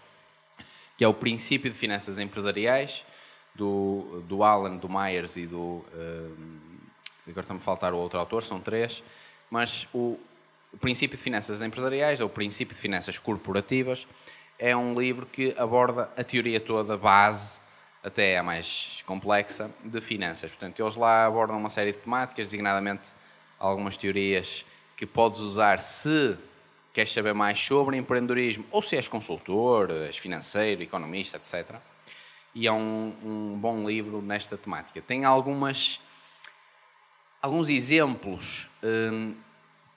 que 0.98 1.04
é 1.04 1.08
o 1.08 1.14
Princípio 1.14 1.70
de 1.70 1.76
Finanças 1.76 2.18
Empresariais, 2.18 3.06
do, 3.54 4.22
do 4.28 4.42
Alan, 4.42 4.76
do 4.76 4.88
Myers 4.88 5.36
e 5.36 5.46
do. 5.46 5.58
Uh, 5.58 6.36
agora 7.26 7.40
está-me 7.40 7.60
a 7.60 7.62
faltar 7.62 7.94
o 7.94 7.96
outro 7.96 8.18
autor, 8.18 8.42
são 8.42 8.60
três, 8.60 9.02
mas 9.50 9.88
o, 9.94 10.18
Princípio 10.80 11.16
de 11.16 11.22
Finanças 11.22 11.62
Empresariais, 11.62 12.20
ou 12.20 12.28
Princípio 12.28 12.74
de 12.74 12.80
Finanças 12.80 13.18
Corporativas, 13.18 14.06
é 14.58 14.76
um 14.76 14.98
livro 14.98 15.26
que 15.26 15.54
aborda 15.56 16.10
a 16.16 16.24
teoria 16.24 16.60
toda, 16.60 16.96
base, 16.96 17.60
até 18.06 18.38
a 18.38 18.42
mais 18.42 19.02
complexa, 19.04 19.68
de 19.84 20.00
finanças. 20.00 20.50
Portanto, 20.52 20.80
eles 20.80 20.94
lá 20.94 21.26
abordam 21.26 21.58
uma 21.58 21.68
série 21.68 21.90
de 21.90 21.98
temáticas, 21.98 22.46
designadamente 22.46 23.12
algumas 23.58 23.96
teorias 23.96 24.64
que 24.96 25.04
podes 25.04 25.40
usar 25.40 25.80
se 25.80 26.38
queres 26.92 27.12
saber 27.12 27.34
mais 27.34 27.58
sobre 27.58 27.96
empreendedorismo 27.96 28.64
ou 28.70 28.80
se 28.80 28.96
és 28.96 29.08
consultor, 29.08 29.90
és 29.90 30.16
financeiro, 30.16 30.82
economista, 30.82 31.36
etc. 31.36 31.76
E 32.54 32.68
é 32.68 32.72
um, 32.72 33.12
um 33.24 33.58
bom 33.58 33.84
livro 33.84 34.22
nesta 34.22 34.56
temática. 34.56 35.02
Tem 35.02 35.24
algumas 35.24 36.00
alguns 37.42 37.68
exemplos 37.68 38.68
um, 38.82 39.34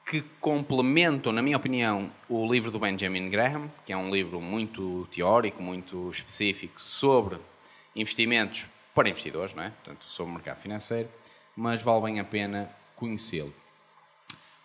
que 0.09 0.21
complementam, 0.41 1.31
na 1.31 1.41
minha 1.41 1.57
opinião, 1.57 2.11
o 2.27 2.51
livro 2.51 2.71
do 2.71 2.79
Benjamin 2.79 3.29
Graham, 3.29 3.71
que 3.85 3.93
é 3.93 3.97
um 3.97 4.09
livro 4.09 4.41
muito 4.41 5.07
teórico, 5.11 5.61
muito 5.61 6.09
específico 6.09 6.81
sobre 6.81 7.39
investimentos 7.95 8.67
para 8.93 9.09
investidores, 9.09 9.53
não 9.53 9.63
é? 9.63 9.69
Portanto, 9.69 10.03
sobre 10.03 10.31
o 10.31 10.33
mercado 10.35 10.57
financeiro, 10.57 11.09
mas 11.55 11.81
vale 11.81 12.01
bem 12.03 12.19
a 12.19 12.23
pena 12.23 12.69
conhecê-lo. 12.95 13.53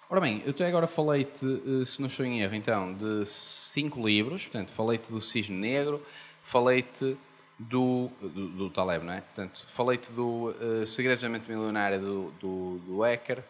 Ora 0.09 0.21
bem, 0.21 0.43
eu 0.45 0.50
até 0.50 0.66
agora 0.66 0.87
falei-te, 0.87 1.47
eh, 1.47 1.85
se 1.85 2.00
não 2.00 2.09
estou 2.09 2.26
em 2.26 2.40
erro, 2.40 2.54
então, 2.54 2.93
de 2.93 3.25
cinco 3.25 4.07
livros, 4.07 4.43
portanto, 4.43 4.71
falei-te 4.71 5.11
do 5.11 5.21
Cisne 5.21 5.57
Negro, 5.57 6.04
falei-te 6.43 7.16
do, 7.59 8.11
do, 8.21 8.49
do, 8.49 8.71
Taleb, 8.71 9.04
não 9.04 9.12
é? 9.12 9.21
Portanto, 9.21 9.64
falei-te 9.66 10.12
do 10.12 10.50
uh, 10.50 10.87
Segredos 10.87 11.23
da 11.23 11.28
Mente 11.28 11.49
Milionária 11.49 11.99
do, 11.99 12.31
do, 12.40 12.78
do 12.81 13.04
Ecker, 13.04 13.43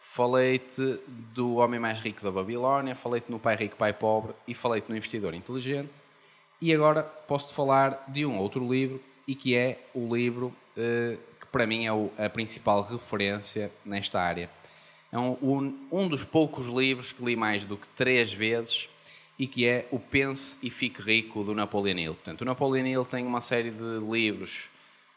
falei-te 0.00 1.00
do 1.06 1.56
Homem 1.56 1.80
Mais 1.80 2.00
Rico 2.00 2.22
da 2.22 2.30
Babilónia, 2.30 2.94
falei-te 2.94 3.30
no 3.30 3.38
Pai 3.38 3.56
Rico, 3.56 3.76
Pai 3.76 3.92
Pobre 3.92 4.34
e 4.46 4.54
falei-te 4.54 4.90
no 4.90 4.96
Investidor 4.96 5.32
Inteligente. 5.34 6.02
E 6.60 6.74
agora 6.74 7.02
posso-te 7.02 7.54
falar 7.54 8.04
de 8.08 8.26
um 8.26 8.38
outro 8.38 8.66
livro 8.68 9.00
e 9.26 9.34
que 9.34 9.56
é 9.56 9.78
o 9.94 10.14
livro 10.14 10.46
uh, 10.76 11.18
que 11.40 11.46
para 11.46 11.66
mim 11.66 11.86
é 11.86 11.92
o, 11.92 12.10
a 12.18 12.28
principal 12.28 12.82
referência 12.82 13.72
nesta 13.84 14.20
área. 14.20 14.50
É 15.10 15.18
um, 15.18 15.36
um, 15.42 15.88
um 15.92 16.08
dos 16.08 16.24
poucos 16.24 16.66
livros 16.66 17.12
que 17.12 17.24
li 17.24 17.36
mais 17.36 17.64
do 17.64 17.76
que 17.76 17.86
três 17.88 18.32
vezes 18.32 18.88
e 19.38 19.46
que 19.46 19.66
é 19.66 19.86
o 19.90 19.98
Pense 19.98 20.58
e 20.62 20.70
Fique 20.70 21.02
Rico 21.02 21.42
do 21.42 21.54
Napoleon 21.54 21.98
Hill. 21.98 22.14
Portanto, 22.14 22.42
o 22.42 22.44
Napoleon 22.44 22.86
Hill 22.86 23.04
tem 23.04 23.26
uma 23.26 23.40
série 23.40 23.70
de 23.70 23.98
livros 24.00 24.64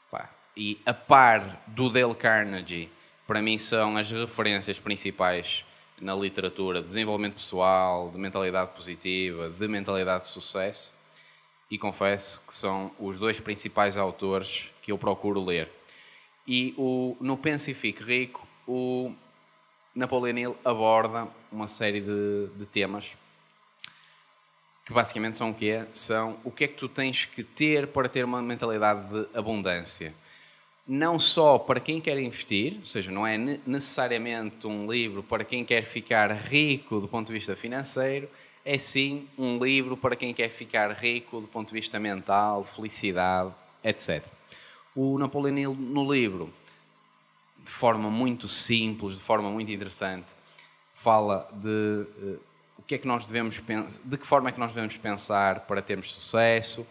pá, 0.09 0.29
e 0.55 0.79
a 0.85 0.93
par 0.93 1.63
do 1.67 1.89
Dale 1.89 2.15
Carnegie, 2.15 2.89
para 3.27 3.41
mim 3.41 3.57
são 3.57 3.97
as 3.97 4.11
referências 4.11 4.79
principais 4.79 5.65
na 6.01 6.15
literatura 6.15 6.81
de 6.81 6.87
desenvolvimento 6.87 7.35
pessoal, 7.35 8.09
de 8.09 8.17
mentalidade 8.17 8.71
positiva, 8.71 9.49
de 9.49 9.67
mentalidade 9.67 10.23
de 10.23 10.29
sucesso 10.29 10.94
e 11.69 11.77
confesso 11.77 12.41
que 12.45 12.53
são 12.53 12.91
os 12.99 13.17
dois 13.17 13.39
principais 13.39 13.97
autores 13.97 14.71
que 14.81 14.91
eu 14.91 14.97
procuro 14.97 15.43
ler. 15.43 15.71
E 16.47 16.73
o, 16.77 17.17
no 17.19 17.37
Pense 17.37 17.71
e 17.71 17.73
Fique 17.73 18.03
Rico, 18.03 18.47
o 18.67 19.11
Napoleon 19.93 20.37
Hill 20.37 20.57
aborda 20.63 21.27
uma 21.51 21.67
série 21.67 22.01
de, 22.01 22.47
de 22.55 22.67
temas 22.67 23.17
que 24.85 24.93
basicamente 24.93 25.35
são 25.35 25.49
o 25.49 25.53
quê? 25.53 25.85
São 25.91 26.37
o 26.43 26.51
que 26.51 26.65
é 26.65 26.67
que 26.67 26.75
tu 26.75 26.87
tens 26.87 27.25
que 27.25 27.43
ter 27.43 27.87
para 27.87 28.07
ter 28.07 28.23
uma 28.23 28.41
mentalidade 28.41 29.09
de 29.09 29.27
abundância. 29.37 30.13
Não 30.87 31.17
só 31.17 31.57
para 31.57 31.79
quem 31.79 31.99
quer 31.99 32.19
investir, 32.19 32.75
ou 32.77 32.85
seja, 32.85 33.11
não 33.11 33.25
é 33.25 33.35
necessariamente 33.65 34.67
um 34.67 34.89
livro 34.89 35.23
para 35.23 35.43
quem 35.43 35.65
quer 35.65 35.83
ficar 35.83 36.31
rico 36.31 37.01
do 37.01 37.07
ponto 37.07 37.25
de 37.25 37.33
vista 37.33 37.55
financeiro, 37.55 38.29
é 38.65 38.79
sim 38.79 39.29
um 39.37 39.63
livro 39.63 39.95
para 39.95 40.15
quem 40.15 40.33
quer 40.33 40.49
ficar 40.49 40.91
rico 40.91 41.39
do 41.39 41.47
ponto 41.47 41.67
de 41.67 41.73
vista 41.73 41.99
mental, 41.99 42.63
felicidade, 42.63 43.53
etc. 43.83 44.25
O 44.95 45.19
Napoleon 45.19 45.57
Hill, 45.57 45.75
no 45.75 46.11
livro, 46.11 46.51
de 47.63 47.69
forma 47.69 48.09
muito 48.09 48.47
simples, 48.47 49.15
de 49.15 49.21
forma 49.21 49.51
muito 49.51 49.71
interessante, 49.71 50.33
fala 50.91 51.47
de 51.53 52.07
eh, 52.23 52.39
o 52.77 52.81
que 52.81 52.95
é 52.95 52.97
que 52.97 53.07
nós 53.07 53.27
devemos 53.27 53.61
de 54.03 54.17
que 54.17 54.25
forma 54.25 54.49
é 54.49 54.51
que 54.51 54.59
nós 54.59 54.73
devemos 54.73 54.97
pensar 54.97 55.61
para 55.61 55.81
termos 55.81 56.11
sucesso, 56.11 56.85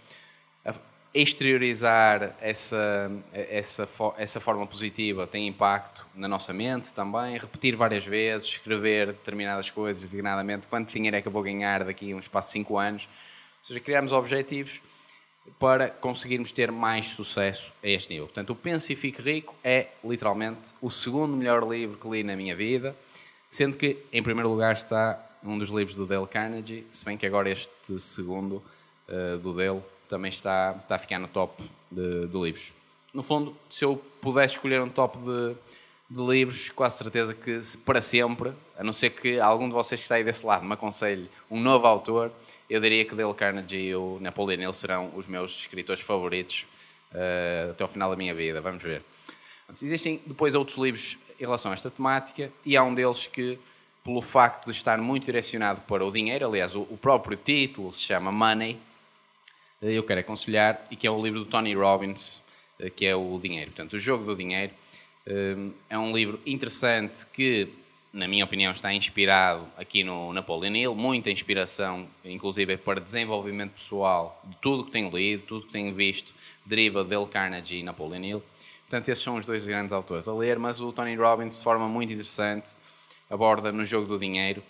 exteriorizar 1.14 2.35
essa, 2.40 3.11
essa, 3.33 3.88
essa 4.18 4.40
forma 4.40 4.66
positiva 4.66 5.28
tem 5.28 5.47
impacto 5.47 6.04
na 6.12 6.26
nossa 6.26 6.52
mente 6.52 6.92
também, 6.92 7.38
repetir 7.38 7.76
várias 7.76 8.04
vezes, 8.04 8.49
escrever 8.49 9.09
determinadas 9.09 9.71
coisas, 9.71 10.02
designadamente 10.02 10.66
quanto 10.66 10.92
dinheiro 10.92 11.16
é 11.16 11.23
que 11.23 11.28
eu 11.28 11.33
vou 11.33 11.42
ganhar 11.42 11.85
daqui 11.85 12.12
a 12.12 12.16
um 12.16 12.18
espaço 12.18 12.49
de 12.49 12.52
5 12.54 12.78
anos, 12.78 13.09
ou 13.61 13.68
seja, 13.68 13.78
criarmos 13.78 14.12
objetivos 14.12 14.83
para 15.59 15.88
conseguirmos 15.88 16.50
ter 16.50 16.73
mais 16.73 17.11
sucesso 17.11 17.73
a 17.83 17.87
este 17.87 18.11
nível. 18.11 18.26
Portanto, 18.26 18.50
o 18.50 18.56
Pense 18.56 18.92
e 18.92 18.97
Fique 18.97 19.23
Rico 19.23 19.54
é 19.62 19.90
literalmente 20.02 20.75
o 20.83 20.90
segundo 20.90 21.37
melhor 21.37 21.62
livro 21.71 21.97
que 21.97 22.09
li 22.09 22.25
na 22.25 22.35
minha 22.35 22.56
vida, 22.56 22.97
sendo 23.49 23.76
que 23.76 23.99
em 24.12 24.23
primeiro 24.23 24.49
lugar 24.49 24.73
está 24.73 25.25
um 25.44 25.56
dos 25.59 25.68
livros 25.68 25.94
do 25.94 26.06
Dale 26.06 26.26
Carnegie, 26.26 26.87
se 26.90 27.04
bem 27.04 27.16
que 27.16 27.26
agora 27.26 27.50
este 27.50 28.00
segundo 28.00 28.62
uh, 29.09 29.38
do 29.38 29.52
Dale 29.52 29.83
também 30.08 30.28
está, 30.28 30.76
está 30.78 30.94
a 30.96 30.99
ficar 30.99 31.18
no 31.18 31.28
top 31.28 31.62
de, 31.90 32.26
de, 32.26 32.38
livros. 32.38 32.73
No 33.12 33.23
fundo, 33.23 33.56
se 33.68 33.84
eu 33.84 33.96
pudesse 34.20 34.54
escolher 34.54 34.80
um 34.80 34.88
top 34.88 35.18
de, 35.18 35.56
de 36.11 36.23
livros, 36.23 36.70
quase 36.70 36.99
certeza 36.99 37.34
que 37.34 37.61
para 37.84 38.00
sempre, 38.00 38.52
a 38.76 38.82
não 38.82 38.92
ser 38.92 39.11
que 39.11 39.38
algum 39.38 39.68
de 39.68 39.75
vocês 39.75 40.00
que 40.00 40.04
está 40.04 40.16
aí 40.16 40.25
desse 40.25 40.44
lado 40.44 40.64
me 40.64 40.73
aconselhe 40.73 41.30
um 41.50 41.61
novo 41.61 41.87
autor, 41.87 42.32
eu 42.68 42.80
diria 42.80 43.04
que 43.04 43.14
Dale 43.14 43.34
Carnegie 43.34 43.88
e 43.88 43.94
o 43.94 44.18
Napoleon 44.20 44.61
Hill 44.61 44.73
serão 44.73 45.12
os 45.14 45.26
meus 45.26 45.61
escritores 45.61 46.02
favoritos 46.02 46.66
uh, 47.12 47.70
até 47.70 47.84
ao 47.84 47.88
final 47.88 48.11
da 48.11 48.16
minha 48.16 48.34
vida, 48.34 48.61
vamos 48.61 48.82
ver. 48.82 49.02
Existem 49.82 50.20
depois 50.26 50.54
outros 50.54 50.76
livros 50.76 51.16
em 51.38 51.44
relação 51.44 51.70
a 51.70 51.75
esta 51.75 51.90
temática 51.90 52.52
e 52.64 52.76
há 52.76 52.82
um 52.82 52.94
deles 52.94 53.26
que, 53.26 53.58
pelo 54.04 54.20
facto 54.20 54.66
de 54.66 54.73
estar 54.73 54.99
muito 54.99 55.25
direcionado 55.25 55.80
para 55.82 56.04
o 56.04 56.12
dinheiro, 56.12 56.46
aliás, 56.46 56.76
o, 56.76 56.82
o 56.82 56.96
próprio 56.96 57.37
título 57.37 57.92
se 57.92 58.02
chama 58.02 58.30
Money, 58.30 58.78
eu 59.92 60.02
quero 60.02 60.20
aconselhar, 60.20 60.86
e 60.90 60.96
que 60.96 61.06
é 61.06 61.10
o 61.10 61.22
livro 61.22 61.40
do 61.40 61.46
Tony 61.46 61.74
Robbins, 61.74 62.42
que 62.96 63.06
é 63.06 63.14
o 63.14 63.38
Dinheiro. 63.38 63.70
Portanto, 63.70 63.94
o 63.94 63.98
Jogo 63.98 64.24
do 64.24 64.34
Dinheiro 64.34 64.72
é 65.88 65.98
um 65.98 66.14
livro 66.14 66.40
interessante 66.44 67.26
que 67.26 67.68
na 68.14 68.28
minha 68.28 68.44
opinião, 68.44 68.70
está 68.70 68.94
inspirado 68.94 69.66
aqui 69.76 70.04
no 70.04 70.32
Napoleon 70.32 70.72
Hill, 70.72 70.94
muita 70.94 71.30
inspiração, 71.30 72.06
inclusive 72.24 72.76
para 72.76 73.00
desenvolvimento 73.00 73.72
pessoal, 73.72 74.40
de 74.46 74.54
tudo 74.62 74.84
que 74.84 74.92
tenho 74.92 75.10
lido, 75.10 75.42
tudo 75.42 75.66
que 75.66 75.72
tenho 75.72 75.92
visto, 75.92 76.32
deriva 76.64 77.02
de 77.02 77.10
Dale 77.10 77.26
Carnegie 77.26 77.80
e 77.80 77.82
Napoleon 77.82 78.22
Hill. 78.22 78.42
Portanto, 78.82 79.08
esses 79.08 79.24
são 79.24 79.34
os 79.34 79.44
dois 79.44 79.66
grandes 79.66 79.92
autores 79.92 80.28
a 80.28 80.32
ler, 80.32 80.60
mas 80.60 80.80
o 80.80 80.92
Tony 80.92 81.16
Robbins, 81.16 81.58
de 81.58 81.64
forma 81.64 81.88
muito 81.88 82.12
interessante, 82.12 82.76
aborda 83.28 83.72
no 83.72 83.84
jogo 83.84 84.06
do 84.06 84.16
dinheiro 84.16 84.62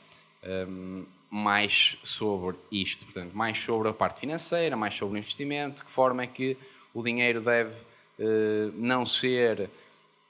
um, 0.42 1.04
mais 1.34 1.98
sobre 2.04 2.56
isto, 2.70 3.04
portanto, 3.06 3.32
mais 3.32 3.58
sobre 3.58 3.88
a 3.88 3.92
parte 3.92 4.20
financeira, 4.20 4.76
mais 4.76 4.94
sobre 4.94 5.16
o 5.16 5.18
investimento, 5.18 5.78
de 5.78 5.84
que 5.84 5.90
forma 5.90 6.22
é 6.22 6.28
que 6.28 6.56
o 6.94 7.02
dinheiro 7.02 7.40
deve 7.40 7.74
uh, 7.74 8.72
não 8.76 9.04
ser 9.04 9.68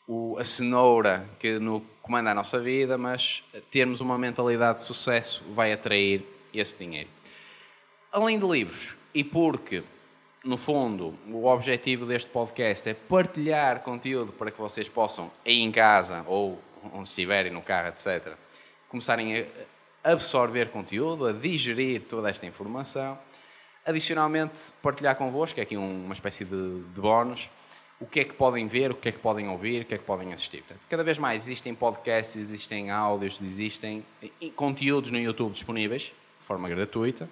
o, 0.09 0.39
a 0.39 0.43
cenoura 0.43 1.29
que 1.39 1.59
no, 1.59 1.83
comanda 2.01 2.31
a 2.31 2.35
nossa 2.35 2.59
vida, 2.59 2.97
mas 2.97 3.45
termos 3.71 4.01
uma 4.01 4.17
mentalidade 4.17 4.79
de 4.79 4.87
sucesso 4.87 5.45
vai 5.51 5.75
atrair 5.75 6.25
esse 6.55 6.79
dinheiro. 6.79 7.11
Além 8.11 8.39
de 8.39 8.47
livros, 8.47 8.97
e 9.13 9.23
porque, 9.23 9.85
no 10.43 10.57
fundo, 10.57 11.19
o 11.29 11.45
objetivo 11.45 12.07
deste 12.07 12.31
podcast 12.31 12.89
é 12.89 12.95
partilhar 12.95 13.83
conteúdo 13.83 14.33
para 14.33 14.51
que 14.51 14.59
vocês 14.59 14.89
possam, 14.89 15.31
aí 15.45 15.61
em 15.61 15.71
casa 15.71 16.25
ou 16.27 16.59
onde 16.95 17.09
estiverem, 17.09 17.53
no 17.53 17.61
carro, 17.61 17.89
etc., 17.89 18.39
começarem 18.89 19.41
a 19.41 19.74
absorver 20.05 20.69
conteúdo, 20.69 21.27
a 21.27 21.33
digerir 21.33 22.03
toda 22.03 22.29
esta 22.29 22.47
informação. 22.47 23.19
Adicionalmente, 23.87 24.71
partilhar 24.83 25.17
convosco, 25.17 25.59
é 25.59 25.63
aqui 25.63 25.77
uma 25.77 26.13
espécie 26.13 26.45
de, 26.45 26.83
de 26.83 27.01
bónus, 27.01 27.51
o 27.99 28.07
que 28.07 28.21
é 28.21 28.25
que 28.25 28.35
podem 28.35 28.67
ver, 28.67 28.91
o 28.91 28.95
que 28.95 29.09
é 29.09 29.13
que 29.13 29.19
podem 29.19 29.49
ouvir, 29.49 29.83
o 29.83 29.85
que 29.87 29.95
é 29.95 29.99
que 29.99 30.05
podem 30.05 30.33
assistir. 30.33 30.59
Portanto, 30.59 30.87
cada 30.89 31.03
vez 31.03 31.19
mais 31.19 31.45
existem 31.45 31.75
podcasts, 31.75 32.37
existem 32.37 32.91
áudios, 32.91 33.41
existem 33.41 34.05
conteúdos 34.55 35.11
no 35.11 35.19
YouTube 35.19 35.53
disponíveis 35.53 36.13
de 36.39 36.47
forma 36.47 36.69
gratuita 36.69 37.29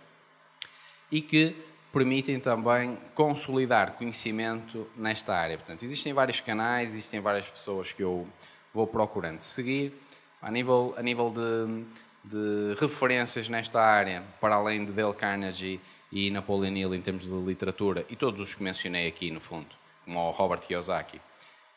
e 1.10 1.20
que 1.20 1.54
permitem 1.92 2.40
também 2.40 2.96
consolidar 3.14 3.92
conhecimento 3.92 4.88
nesta 4.96 5.34
área. 5.34 5.58
Portanto, 5.58 5.82
existem 5.82 6.14
vários 6.14 6.40
canais, 6.40 6.90
existem 6.90 7.20
várias 7.20 7.48
pessoas 7.48 7.92
que 7.92 8.02
eu 8.02 8.26
vou 8.72 8.86
procurando 8.86 9.40
seguir. 9.40 9.92
A 10.40 10.50
nível, 10.50 10.94
a 10.96 11.02
nível 11.02 11.30
de, 11.30 11.84
de 12.24 12.74
referências 12.78 13.48
nesta 13.48 13.80
área, 13.80 14.22
para 14.40 14.56
além 14.56 14.84
de 14.84 14.92
Dale 14.92 15.14
Carnegie 15.14 15.80
e 16.10 16.30
Napoleon 16.30 16.76
Hill 16.76 16.94
em 16.94 17.00
termos 17.00 17.26
de 17.26 17.34
literatura, 17.34 18.04
e 18.08 18.16
todos 18.16 18.40
os 18.40 18.54
que 18.54 18.62
mencionei 18.62 19.08
aqui 19.08 19.30
no 19.30 19.40
fundo 19.40 19.82
como 20.04 20.18
o 20.18 20.30
Robert 20.30 20.60
Kiyosaki. 20.60 21.20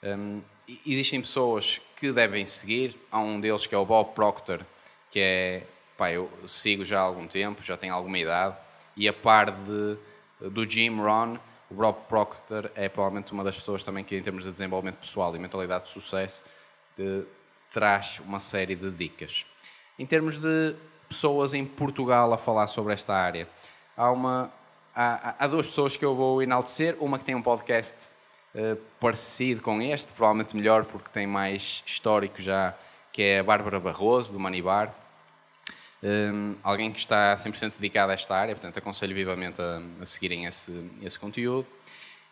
Um, 0.04 0.42
existem 0.86 1.22
pessoas 1.22 1.80
que 1.96 2.12
devem 2.12 2.46
seguir, 2.46 2.96
há 3.12 3.20
um 3.20 3.40
deles 3.40 3.66
que 3.66 3.74
é 3.74 3.78
o 3.78 3.86
Bob 3.86 4.14
Proctor, 4.14 4.66
que 5.10 5.20
é, 5.20 5.64
pá, 5.98 6.12
eu 6.12 6.30
sigo 6.46 6.84
já 6.84 7.00
há 7.00 7.04
algum 7.04 7.28
tempo, 7.28 7.64
já 7.64 7.78
tenho 7.78 7.94
alguma 7.94 8.18
idade, 8.18 8.58
e 8.98 9.08
a 9.08 9.14
par 9.14 9.52
de, 9.52 9.98
do 10.50 10.70
Jim 10.70 10.98
Rohn, 10.98 11.38
o 11.70 11.75
Bob 11.75 12.08
Proctor 12.08 12.72
é 12.75 12.88
provavelmente 12.90 13.32
uma 13.32 13.44
das 13.44 13.56
pessoas 13.56 13.84
também 13.84 14.04
que 14.04 14.16
em 14.16 14.22
termos 14.22 14.44
de 14.44 14.52
desenvolvimento 14.52 14.98
pessoal 14.98 15.36
e 15.36 15.40
mentalidade 15.40 15.86
de 15.86 15.90
sucesso 15.90 16.44
de, 16.96 17.24
traz 17.72 18.20
uma 18.20 18.40
série 18.40 18.75
de 18.75 18.92
dicas. 18.92 19.46
Em 19.98 20.05
termos 20.05 20.38
de 20.38 20.75
pessoas 21.08 21.53
em 21.53 21.66
Portugal 21.66 22.34
a 22.34 22.38
falar 22.38 22.68
sobre 22.68 22.94
esta 22.94 23.14
área, 23.14 23.48
há 23.96 24.12
uma 24.12 24.51
há, 24.94 25.36
há 25.40 25.48
duas 25.48 25.68
pessoas 25.68 25.96
que 25.96 26.03
eu 26.03 26.14
vou 26.14 26.42
enaltecer, 26.42 26.98
uma 27.00 27.18
que 27.18 27.24
tem 27.24 27.34
um 27.34 27.42
podcast 27.42 28.10
uh, 28.53 28.75
parecido 29.00 29.62
com 29.62 29.81
este, 29.81 30.12
provavelmente 30.12 30.55
melhor 30.55 30.84
porque 30.84 31.10
tem 31.10 31.25
mais 31.25 31.81
histórico 31.86 32.42
já, 32.42 32.75
que 33.14 33.22
é 33.22 33.40
a 33.40 33.44
Bárbara 33.44 33.79
Barroso, 33.79 34.34
do 34.34 34.40
Manibar. 34.40 34.94
Um, 36.03 36.08
ehm, 36.08 36.55
alguém 36.62 36.92
que 36.92 37.00
está 37.00 37.34
100% 37.36 37.75
dedicado 37.75 38.12
a 38.12 38.16
esta 38.16 38.36
área, 38.36 38.53
portanto 38.53 38.77
aconselho 38.77 39.16
vivamente 39.16 39.62
a, 39.62 39.81
a 40.01 40.05
seguirem 40.05 40.46
esse, 40.46 40.92
esse 41.01 41.18
conteúdo. 41.18 41.68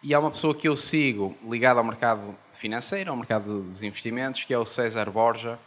E 0.01 0.13
há 0.13 0.19
uma 0.19 0.29
pessoa 0.29 0.53
que 0.53 0.67
eu 0.67 0.75
sigo 0.75 1.33
ligada 1.49 1.79
ao 1.79 1.85
mercado 1.85 2.37
financeiro, 2.51 3.09
ao 3.09 3.15
mercado 3.15 3.63
dos 3.63 3.83
investimentos, 3.83 4.43
que 4.43 4.53
é 4.53 4.57
o 4.57 4.65
César 4.65 5.09
Borja, 5.09 5.57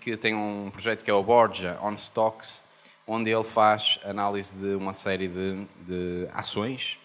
que 0.00 0.16
tem 0.16 0.34
um 0.34 0.70
projeto 0.70 1.04
que 1.04 1.10
é 1.10 1.14
o 1.14 1.22
Borja 1.22 1.78
On 1.82 1.92
Stocks, 1.92 2.64
onde 3.06 3.30
ele 3.30 3.44
faz 3.44 4.00
análise 4.04 4.56
de 4.56 4.74
uma 4.74 4.92
série 4.92 5.28
de, 5.28 5.66
de 5.80 6.28
ações. 6.32 6.98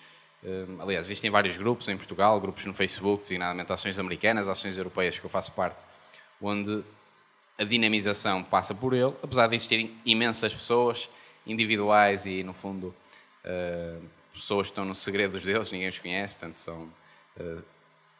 Aliás, 0.79 1.07
existem 1.07 1.29
vários 1.29 1.57
grupos 1.57 1.87
em 1.87 1.95
Portugal, 1.95 2.39
grupos 2.39 2.65
no 2.65 2.73
Facebook, 2.73 3.21
designadamente 3.21 3.71
ações 3.71 3.99
americanas, 3.99 4.47
ações 4.47 4.77
europeias, 4.77 5.19
que 5.19 5.25
eu 5.25 5.29
faço 5.29 5.51
parte, 5.51 5.85
onde 6.41 6.83
a 7.59 7.63
dinamização 7.63 8.43
passa 8.43 8.73
por 8.73 8.93
ele, 8.93 9.13
apesar 9.21 9.47
de 9.47 9.55
existirem 9.55 9.95
imensas 10.03 10.51
pessoas 10.51 11.09
individuais 11.45 12.25
e, 12.25 12.43
no 12.43 12.53
fundo, 12.53 12.87
uh, 13.45 14.03
pessoas 14.33 14.67
que 14.67 14.71
estão 14.71 14.85
no 14.85 14.95
segredo 14.95 15.33
dos 15.33 15.43
deuses, 15.43 15.71
ninguém 15.71 15.87
os 15.87 15.99
conhece, 15.99 16.33
portanto, 16.33 16.57
são 16.57 16.89
uh, 17.37 17.63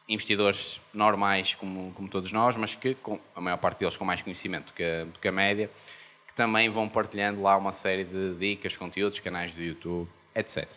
investidores 0.08 0.82
normais 0.94 1.56
como, 1.56 1.92
como 1.94 2.10
todos 2.10 2.32
nós, 2.32 2.58
mas 2.58 2.76
que, 2.76 2.96
com, 2.96 3.20
a 3.36 3.42
maior 3.42 3.58
parte 3.58 3.80
deles 3.80 3.96
com 3.96 4.06
mais 4.06 4.22
conhecimento 4.22 4.74
que 4.74 4.84
a, 4.84 5.08
que 5.20 5.28
a 5.28 5.32
média, 5.32 5.70
que 6.28 6.34
também 6.34 6.70
vão 6.70 6.88
partilhando 6.88 7.42
lá 7.42 7.58
uma 7.58 7.74
série 7.74 8.04
de 8.04 8.36
dicas, 8.36 8.76
conteúdos, 8.76 9.20
canais 9.20 9.54
do 9.54 9.62
YouTube, 9.62 10.10
etc. 10.36 10.68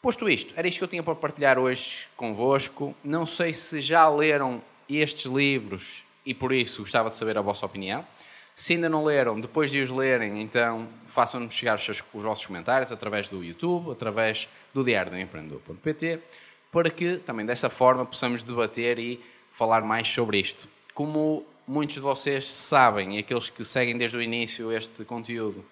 Posto 0.00 0.28
isto, 0.28 0.52
era 0.56 0.68
isto 0.68 0.78
que 0.78 0.84
eu 0.84 0.88
tinha 0.88 1.02
para 1.02 1.14
partilhar 1.14 1.58
hoje 1.58 2.08
convosco. 2.14 2.94
Não 3.02 3.24
sei 3.24 3.54
se 3.54 3.80
já 3.80 4.06
leram 4.08 4.62
estes 4.88 5.24
livros 5.24 6.04
e 6.26 6.34
por 6.34 6.52
isso 6.52 6.82
gostava 6.82 7.08
de 7.08 7.16
saber 7.16 7.38
a 7.38 7.40
vossa 7.40 7.64
opinião. 7.64 8.06
Se 8.54 8.74
ainda 8.74 8.88
não 8.88 9.02
leram, 9.02 9.40
depois 9.40 9.70
de 9.70 9.80
os 9.80 9.90
lerem, 9.90 10.40
então 10.40 10.88
façam-nos 11.06 11.54
chegar 11.54 11.74
os, 11.74 11.84
seus, 11.84 12.04
os 12.12 12.22
vossos 12.22 12.46
comentários 12.46 12.92
através 12.92 13.28
do 13.28 13.42
YouTube, 13.42 13.90
através 13.90 14.48
do 14.72 14.84
diário 14.84 15.10
do 15.10 15.18
empreendedor.pt, 15.18 16.20
para 16.74 16.90
que 16.90 17.18
também 17.18 17.46
dessa 17.46 17.70
forma 17.70 18.04
possamos 18.04 18.42
debater 18.42 18.98
e 18.98 19.20
falar 19.48 19.82
mais 19.82 20.08
sobre 20.08 20.40
isto. 20.40 20.68
Como 20.92 21.46
muitos 21.68 21.94
de 21.94 22.00
vocês 22.00 22.44
sabem, 22.46 23.14
e 23.14 23.18
aqueles 23.20 23.48
que 23.48 23.64
seguem 23.64 23.96
desde 23.96 24.16
o 24.16 24.20
início 24.20 24.72
este 24.72 25.04
conteúdo, 25.04 25.64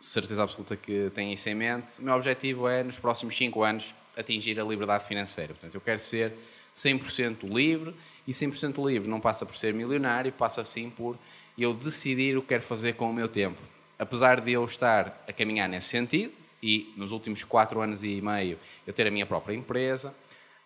certeza 0.00 0.42
absoluta 0.42 0.76
que 0.76 1.08
têm 1.14 1.32
isso 1.32 1.48
em 1.48 1.54
mente, 1.54 2.00
o 2.00 2.02
meu 2.02 2.14
objetivo 2.14 2.68
é, 2.68 2.82
nos 2.82 2.98
próximos 2.98 3.36
5 3.36 3.62
anos, 3.62 3.94
atingir 4.16 4.58
a 4.58 4.64
liberdade 4.64 5.04
financeira. 5.04 5.54
Portanto, 5.54 5.76
eu 5.76 5.80
quero 5.80 6.00
ser 6.00 6.32
100% 6.74 7.44
livre, 7.44 7.94
e 8.26 8.32
100% 8.32 8.84
livre 8.84 9.08
não 9.08 9.20
passa 9.20 9.46
por 9.46 9.54
ser 9.54 9.72
milionário, 9.72 10.32
passa 10.32 10.64
sim 10.64 10.90
por 10.90 11.16
eu 11.56 11.72
decidir 11.72 12.36
o 12.36 12.42
que 12.42 12.48
quero 12.48 12.62
fazer 12.64 12.94
com 12.94 13.08
o 13.08 13.14
meu 13.14 13.28
tempo. 13.28 13.62
Apesar 13.96 14.40
de 14.40 14.50
eu 14.50 14.64
estar 14.64 15.24
a 15.28 15.32
caminhar 15.32 15.68
nesse 15.68 15.90
sentido, 15.90 16.34
e 16.64 16.92
nos 16.96 17.12
últimos 17.12 17.44
4 17.44 17.80
anos 17.80 18.02
e 18.02 18.20
meio 18.20 18.58
eu 18.86 18.92
ter 18.92 19.06
a 19.06 19.10
minha 19.10 19.26
própria 19.26 19.54
empresa, 19.54 20.14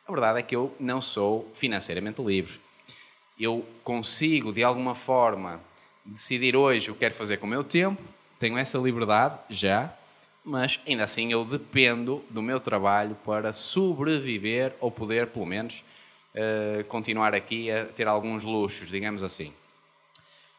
a 0.06 0.12
verdade 0.12 0.38
é 0.38 0.42
que 0.42 0.54
eu 0.54 0.74
não 0.78 1.00
sou 1.00 1.50
financeiramente 1.52 2.22
livre 2.22 2.60
eu 3.38 3.64
consigo 3.84 4.52
de 4.52 4.64
alguma 4.64 4.94
forma 4.94 5.60
decidir 6.04 6.56
hoje 6.56 6.90
o 6.90 6.94
que 6.94 7.00
quero 7.00 7.14
fazer 7.14 7.36
com 7.36 7.46
o 7.46 7.50
meu 7.50 7.62
tempo, 7.62 8.02
tenho 8.38 8.58
essa 8.58 8.78
liberdade 8.78 9.38
já, 9.48 9.94
mas 10.44 10.80
ainda 10.86 11.04
assim 11.04 11.30
eu 11.30 11.44
dependo 11.44 12.24
do 12.30 12.42
meu 12.42 12.58
trabalho 12.58 13.16
para 13.24 13.52
sobreviver 13.52 14.74
ou 14.80 14.90
poder, 14.90 15.28
pelo 15.28 15.46
menos, 15.46 15.84
uh, 16.34 16.84
continuar 16.88 17.34
aqui 17.34 17.70
a 17.70 17.84
ter 17.84 18.08
alguns 18.08 18.44
luxos, 18.44 18.90
digamos 18.90 19.22
assim. 19.22 19.52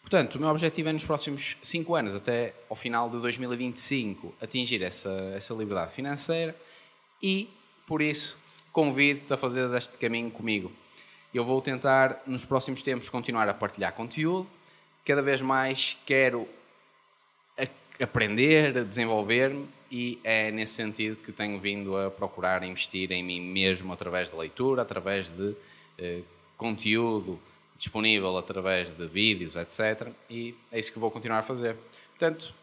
Portanto, 0.02 0.36
o 0.36 0.40
meu 0.40 0.50
objetivo 0.50 0.90
é 0.90 0.94
nos 0.94 1.06
próximos 1.06 1.58
5 1.62 1.96
anos, 1.96 2.16
até 2.16 2.54
ao 2.70 2.76
final 2.76 3.10
de 3.10 3.20
2025, 3.20 4.34
atingir 4.42 4.82
essa, 4.82 5.12
essa 5.36 5.54
liberdade 5.54 5.92
financeira 5.92 6.56
e, 7.22 7.50
por 7.86 8.02
isso, 8.02 8.38
convido-te 8.72 9.34
a 9.34 9.38
fazer 9.38 9.72
este 9.76 9.98
caminho 9.98 10.32
comigo. 10.32 10.72
Eu 11.34 11.44
vou 11.44 11.62
tentar, 11.62 12.24
nos 12.26 12.46
próximos 12.46 12.82
tempos, 12.82 13.08
continuar 13.08 13.48
a 13.48 13.54
partilhar 13.54 13.94
conteúdo. 13.94 14.50
Cada 15.06 15.22
vez 15.22 15.42
mais 15.42 15.96
quero 16.06 16.48
aprender, 18.02 18.86
desenvolver-me 18.86 19.68
e 19.92 20.20
é 20.24 20.52
nesse 20.52 20.74
sentido 20.74 21.18
que 21.18 21.32
tenho 21.32 21.60
vindo 21.60 21.98
a 21.98 22.10
procurar 22.10 22.64
investir 22.64 23.12
em 23.12 23.24
mim 23.24 23.42
mesmo 23.42 23.92
através 23.92 24.30
de 24.30 24.36
leitura, 24.36 24.82
através 24.82 25.30
de 25.30 25.56
eh, 25.98 26.22
conteúdo 26.56 27.40
disponível 27.80 28.38
através 28.38 28.92
de 28.92 29.08
vídeos, 29.08 29.56
etc. 29.56 30.10
E 30.30 30.54
é 30.70 30.78
isso 30.78 30.92
que 30.92 31.00
vou 31.00 31.10
continuar 31.10 31.40
a 31.40 31.42
fazer. 31.42 31.78
Portanto, 32.10 32.54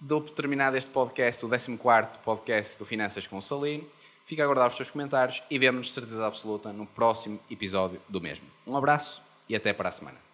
dou 0.00 0.22
por 0.22 0.30
terminado 0.30 0.76
este 0.76 0.90
podcast, 0.90 1.44
o 1.44 1.48
14 1.48 1.76
podcast 2.24 2.78
do 2.78 2.84
Finanças 2.84 3.26
com 3.26 3.36
o 3.36 3.42
Salino. 3.42 3.84
Fica 4.24 4.42
a 4.42 4.44
aguardar 4.44 4.68
os 4.68 4.76
teus 4.76 4.90
comentários 4.90 5.42
e 5.50 5.58
vemo-nos 5.58 5.88
de 5.88 5.94
certeza 5.94 6.24
absoluta 6.24 6.72
no 6.72 6.86
próximo 6.86 7.40
episódio 7.50 8.00
do 8.08 8.20
mesmo. 8.20 8.46
Um 8.64 8.76
abraço 8.76 9.20
e 9.48 9.56
até 9.56 9.72
para 9.72 9.88
a 9.88 9.92
semana. 9.92 10.29